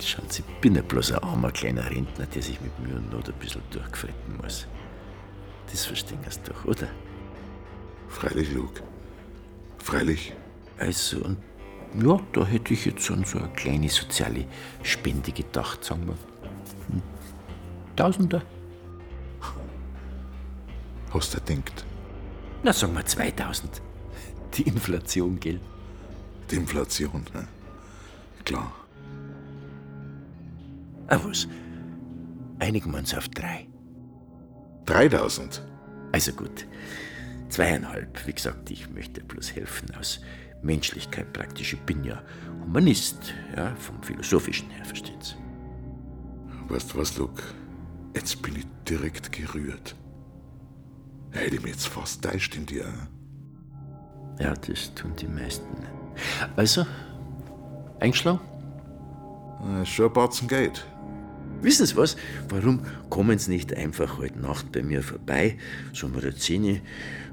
[0.00, 3.12] schauen Sie, ich bin ja bloß ein armer kleiner Rentner, der sich mit Mühe und
[3.12, 4.66] Not ein bisschen durchfretten muss.
[5.70, 6.88] Das verstehen Sie doch, oder?
[8.08, 8.82] Freilich, Luke.
[9.78, 10.34] Freilich.
[10.78, 11.38] Also, und
[12.02, 14.46] ja, da hätte ich jetzt an so eine kleine soziale
[14.82, 16.16] Spende gedacht, sagen wir.
[16.88, 17.02] Hm,
[17.96, 18.42] Tausender?
[21.12, 21.84] Hast du denkt?
[22.62, 23.82] Na, sagen wir 2000.
[24.54, 25.60] Die Inflation, gell?
[26.50, 27.46] Die Inflation, ne?
[28.44, 28.72] Klar.
[31.12, 31.46] Ah, was?
[32.58, 33.68] Einigen wir uns auf drei.
[34.86, 35.62] 3000?
[36.10, 36.66] Also gut.
[37.50, 38.26] Zweieinhalb.
[38.26, 40.20] Wie gesagt, ich möchte bloß helfen aus
[40.62, 41.74] Menschlichkeit praktisch.
[41.74, 42.22] Ich bin ja
[42.64, 45.34] Humanist, ja, vom Philosophischen her, verstehen Sie?
[46.70, 47.42] Weißt du was, Luke?
[48.14, 49.94] Jetzt bin ich direkt gerührt.
[51.32, 52.86] Hätte ich mich jetzt fast täuscht in dir.
[54.38, 55.66] Ja, das tun die meisten.
[56.56, 56.86] Also,
[58.00, 58.40] eingeschlagen?
[59.62, 60.86] Äh, schon ein Batzen Geld.
[61.62, 62.16] Wissen Sie was?
[62.48, 65.58] Warum kommen Sie nicht einfach heute Nacht bei mir vorbei,
[65.92, 66.80] so um eine Zehn,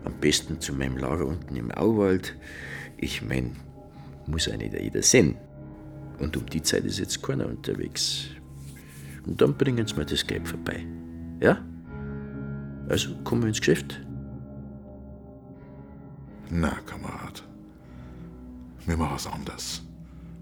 [0.06, 2.38] am besten zu meinem Lager unten im Auwald?
[2.98, 3.56] Ich mein,
[4.28, 5.36] muss ja nicht jeder sehen.
[6.20, 8.28] Und um die Zeit ist jetzt keiner unterwegs.
[9.26, 10.86] Und dann bringen Sie mir das Geld vorbei.
[11.40, 11.66] Ja?
[12.88, 14.00] Also kommen wir ins Geschäft.
[16.52, 17.44] Na, Kamerad.
[18.86, 19.82] Wir machen was anders.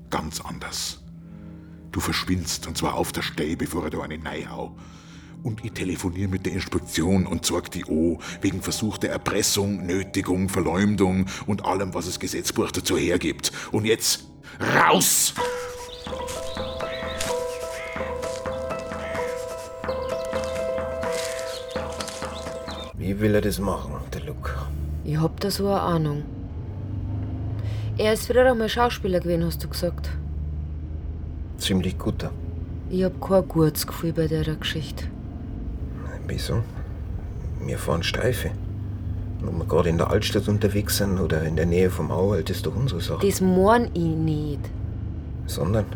[0.09, 1.03] Ganz anders.
[1.91, 4.75] Du verschwindst, und zwar auf der Stelle, bevor er da eine Neihau.
[5.43, 11.27] Und ich telefoniere mit der Inspektion und sorg die an, wegen versuchter Erpressung, Nötigung, Verleumdung
[11.45, 13.51] und allem, was das Gesetzbuch dazu hergibt.
[13.71, 14.27] Und jetzt
[14.75, 15.33] raus!
[22.97, 24.51] Wie will er das machen, der Luke?
[25.05, 26.23] Ich hab da so eine Ahnung.
[27.97, 30.07] Er ist früher einmal Schauspieler gewesen, hast du gesagt.
[31.68, 32.32] Ziemlich guter.
[32.89, 35.03] Ich hab kein gutes Gefühl bei der Geschichte.
[36.26, 36.63] Wieso?
[37.59, 38.51] Wir fahren Streife.
[39.41, 42.49] Und Ob wir gerade in der Altstadt unterwegs sind oder in der Nähe vom Auwald,
[42.49, 43.28] ist doch unsere Sache.
[43.28, 44.61] Das mein ich nicht.
[45.45, 45.88] Sondern?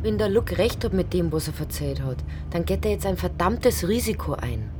[0.00, 2.16] Wenn der Luke recht hat mit dem, was er erzählt hat,
[2.48, 4.70] dann geht er jetzt ein verdammtes Risiko ein.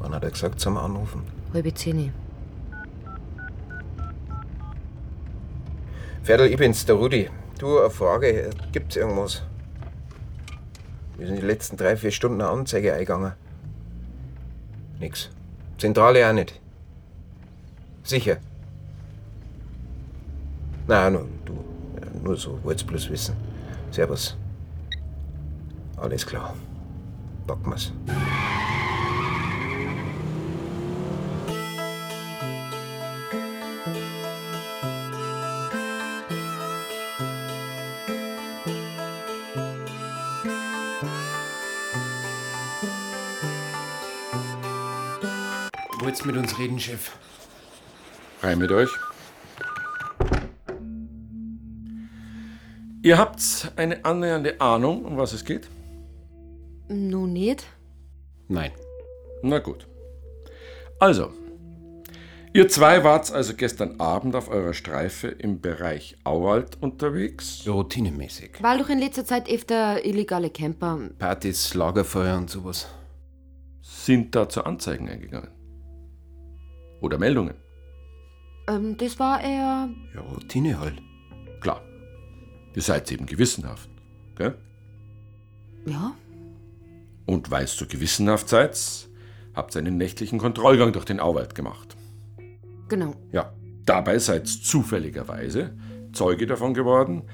[0.00, 1.22] Wann hat er gesagt, zum Anrufen?
[1.54, 2.12] Halbe Zehn.
[6.24, 7.30] Ferdl, ich bin's, der Rudi.
[7.58, 8.50] Du, eine Frage.
[8.72, 9.42] Gibt's irgendwas?
[11.16, 13.32] Wir sind die letzten drei, vier Stunden eine Anzeige eingegangen.
[14.98, 15.30] Nix.
[15.78, 16.60] Zentrale auch nicht.
[18.02, 18.38] Sicher.
[20.86, 21.64] Nein, nur, du,
[22.22, 23.36] nur so, wollt's bloß wissen.
[23.90, 24.36] Servus.
[25.96, 26.54] Alles klar.
[27.46, 27.92] Packen wir's.
[46.24, 47.12] Wollt's mit uns reden, Chef?
[48.42, 48.90] Rein mit euch.
[53.02, 55.68] Ihr habt eine annähernde Ahnung, um was es geht?
[56.88, 57.66] Nun nicht?
[58.48, 58.72] Nein.
[59.42, 59.86] Na gut.
[60.98, 61.30] Also,
[62.54, 67.64] ihr zwei wart also gestern Abend auf eurer Streife im Bereich Auwald unterwegs?
[67.66, 68.62] Routinemäßig.
[68.62, 71.10] Weil doch in letzter Zeit öfter illegale Camper.
[71.18, 72.86] Partys, Lagerfeuer und sowas.
[73.82, 75.53] Sind da zu Anzeigen eingegangen?
[77.04, 77.52] Oder Meldungen?
[78.66, 79.90] Ähm, das war eher.
[80.14, 81.02] Ja, Routine halt.
[81.60, 81.82] Klar.
[82.74, 83.90] Ihr seid eben gewissenhaft,
[84.36, 84.54] gell?
[85.84, 86.14] Ja.
[87.26, 88.78] Und weil so gewissenhaft seid,
[89.54, 91.94] habt ihr einen nächtlichen Kontrollgang durch den Auwald gemacht.
[92.88, 93.14] Genau.
[93.32, 93.52] Ja,
[93.84, 95.76] dabei seid zufälligerweise
[96.14, 97.24] Zeuge davon geworden,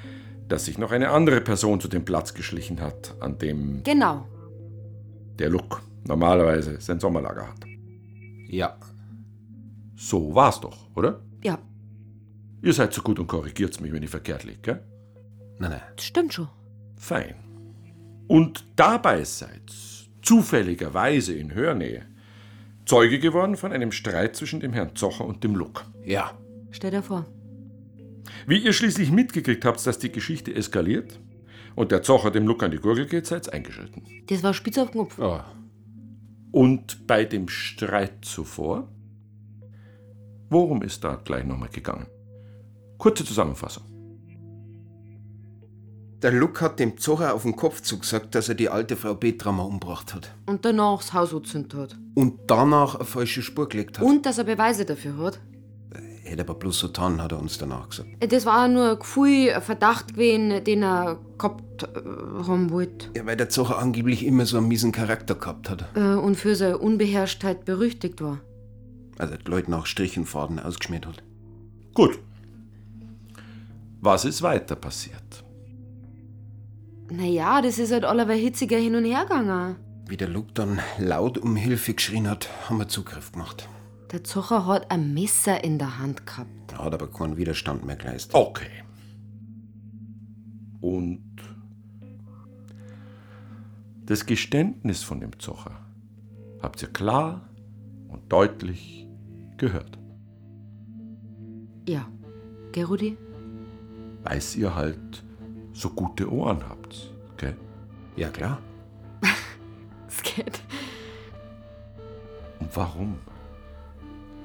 [0.49, 4.27] dass sich noch eine andere Person zu dem Platz geschlichen hat, an dem Genau.
[5.39, 7.65] der Luck normalerweise sein Sommerlager hat.
[8.49, 8.77] Ja.
[10.03, 11.21] So war's doch, oder?
[11.45, 11.59] Ja.
[12.63, 14.83] Ihr seid so gut und korrigiert's mich, wenn ich verkehrt liege, gell?
[15.59, 15.83] Nein, nein.
[15.95, 16.49] Das stimmt schon.
[16.97, 17.35] Fein.
[18.27, 19.71] Und dabei seid
[20.23, 22.07] zufälligerweise in Hörnähe
[22.87, 25.85] Zeuge geworden von einem Streit zwischen dem Herrn Zocher und dem Luck.
[26.03, 26.33] Ja.
[26.71, 27.27] Stell dir vor.
[28.47, 31.21] Wie ihr schließlich mitgekriegt habt, dass die Geschichte eskaliert
[31.75, 34.03] und der Zocher dem Luck an die Gurgel geht, seid eingeschritten.
[34.29, 35.19] Das war spitz auf den Kopf.
[36.53, 38.89] Und bei dem Streit zuvor?
[40.51, 42.07] Worum ist da gleich nochmal gegangen?
[42.99, 43.85] Kurze Zusammenfassung.
[46.23, 49.53] Der Luck hat dem Zocher auf den Kopf zugesagt, dass er die alte Frau Petra
[49.53, 50.35] mal umgebracht hat.
[50.47, 51.97] Und danach das Haus angezündet hat.
[52.15, 54.05] Und danach eine falsche Spur gelegt hat.
[54.05, 55.41] Und dass er Beweise dafür hat.
[56.25, 58.11] Hätte aber bloß so getan, hat er uns danach gesagt.
[58.29, 61.87] Das war nur ein Gefühl, ein Verdacht gewesen, den er gehabt äh,
[62.47, 63.09] haben wollte.
[63.17, 65.87] Ja, weil der Zocher angeblich immer so einen miesen Charakter gehabt hat.
[65.95, 68.41] Äh, und für seine Unbeherrschtheit berüchtigt war.
[69.21, 71.23] Also die Leute nach Strichenfaden ausgeschmiert hat.
[71.93, 72.19] Gut.
[74.01, 75.45] Was ist weiter passiert?
[77.11, 79.77] Naja, das ist halt allerweil hitziger hin und her gegangen.
[80.09, 83.69] Wie der Luke dann laut um Hilfe geschrien hat, haben wir Zugriff gemacht.
[84.11, 86.73] Der Zocher hat ein Messer in der Hand gehabt.
[86.73, 88.35] Er hat aber keinen Widerstand mehr geleistet.
[88.35, 88.71] Okay.
[90.81, 91.37] Und
[94.07, 95.79] das Geständnis von dem Zocher
[96.63, 97.51] habt ihr klar
[98.09, 99.01] und deutlich
[99.61, 99.99] gehört.
[101.87, 102.09] Ja.
[102.73, 103.17] Gerudi?
[104.25, 105.25] Weiß ihr halt
[105.73, 107.57] so gute Ohren habt, gell?
[108.17, 108.59] Ja, klar.
[110.09, 110.61] Es geht.
[112.59, 113.19] Und warum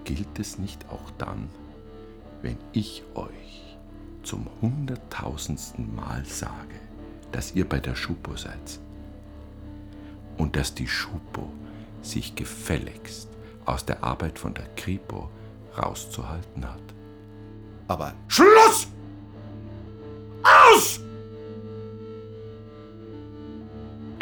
[0.03, 1.49] gilt es nicht auch dann,
[2.41, 3.77] wenn ich euch
[4.21, 6.79] zum hunderttausendsten Mal sage,
[7.31, 8.79] dass ihr bei der Schupo seid
[10.37, 11.49] und dass die Schupo
[12.01, 13.34] sich gefälligst
[13.65, 15.29] aus der Arbeit von der Kripo
[15.77, 16.81] rauszuhalten hat?
[17.87, 18.87] Aber Schluss!
[20.43, 20.99] Aus!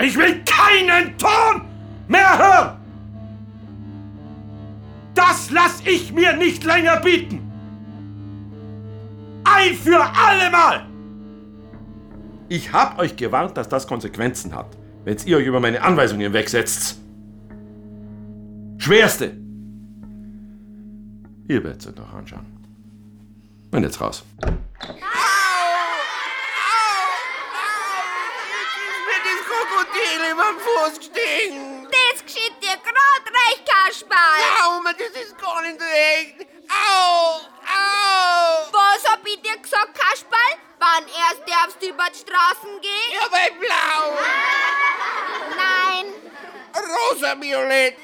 [0.02, 1.62] Ich will keinen Ton
[2.08, 2.78] mehr hören!
[5.14, 7.52] Das lass ich mir nicht länger bieten!
[9.44, 10.88] Ein für allemal!
[12.50, 17.03] Ich hab euch gewarnt, dass das Konsequenzen hat, wenn ihr euch über meine Anweisungen wegsetzt.
[18.84, 19.28] Schwerste!
[21.48, 22.46] Ihr werdet es noch anschauen.
[23.72, 24.26] Und jetzt raus.
[24.42, 24.50] mir
[29.24, 31.88] das Krokodil überm Fuß gestiegen.
[31.90, 34.40] Das geschieht dir grad recht, Kasperl.
[34.42, 36.46] Ja, aber das ist gar nicht recht.
[36.68, 38.68] Au, au.
[38.74, 40.58] Was hab ich dir gesagt, Kasperl?
[40.80, 43.14] Wann erst darfst du über die Straßen gehen?
[43.14, 44.18] Ja, bei Blau.
[45.56, 46.34] Nein.
[46.76, 47.96] Rosa-Violett.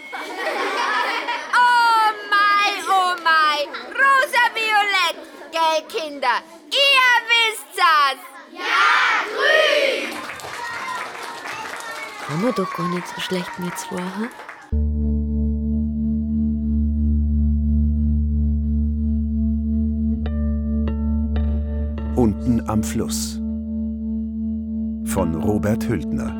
[1.53, 3.67] Oh mein, oh mein.
[3.99, 5.17] Rosa-Violett.
[5.51, 6.43] Gell, Kinder?
[6.71, 8.19] Ihr wisst das.
[8.51, 10.17] Ja, grün.
[12.27, 14.29] Haben wir doch gar nicht so schlecht mit zwei, hm?
[22.15, 23.37] Unten am Fluss
[25.05, 26.33] von Robert Hültner.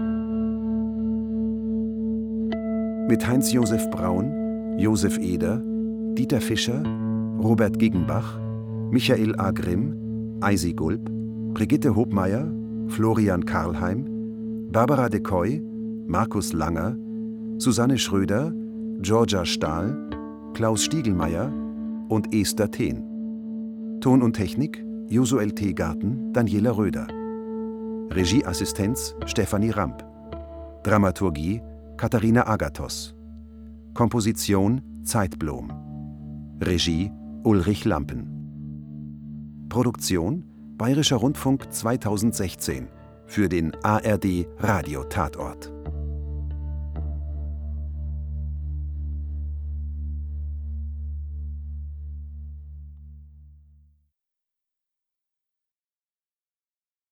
[3.07, 5.61] Mit Heinz-Josef Braun, Josef Eder,
[6.15, 6.83] Dieter Fischer,
[7.41, 8.37] Robert Giggenbach,
[8.91, 9.51] Michael A.
[9.51, 11.09] Grimm, Eisi Gulb,
[11.59, 12.49] Brigitte Hobmeier,
[12.87, 14.05] Florian Karlheim,
[14.71, 15.61] Barbara de Coy,
[16.07, 16.95] Markus Langer,
[17.57, 18.53] Susanne Schröder,
[19.01, 19.93] Georgia Stahl,
[20.53, 21.51] Klaus Stiegelmeier
[22.07, 23.99] und Esther Thehn.
[23.99, 25.73] Ton und Technik Josuel T.
[25.73, 27.07] Garten, Daniela Röder.
[28.09, 30.05] Regieassistenz Stefanie Ramp.
[30.83, 31.61] Dramaturgie
[31.97, 33.15] Katharina Agathos.
[33.93, 35.73] Komposition Zeitblom.
[36.61, 37.11] Regie
[37.43, 38.29] Ulrich Lampen.
[39.67, 40.48] Produktion
[40.79, 42.87] Bayerischer Rundfunk 2016
[43.25, 45.78] für den ARD Radio Tatort.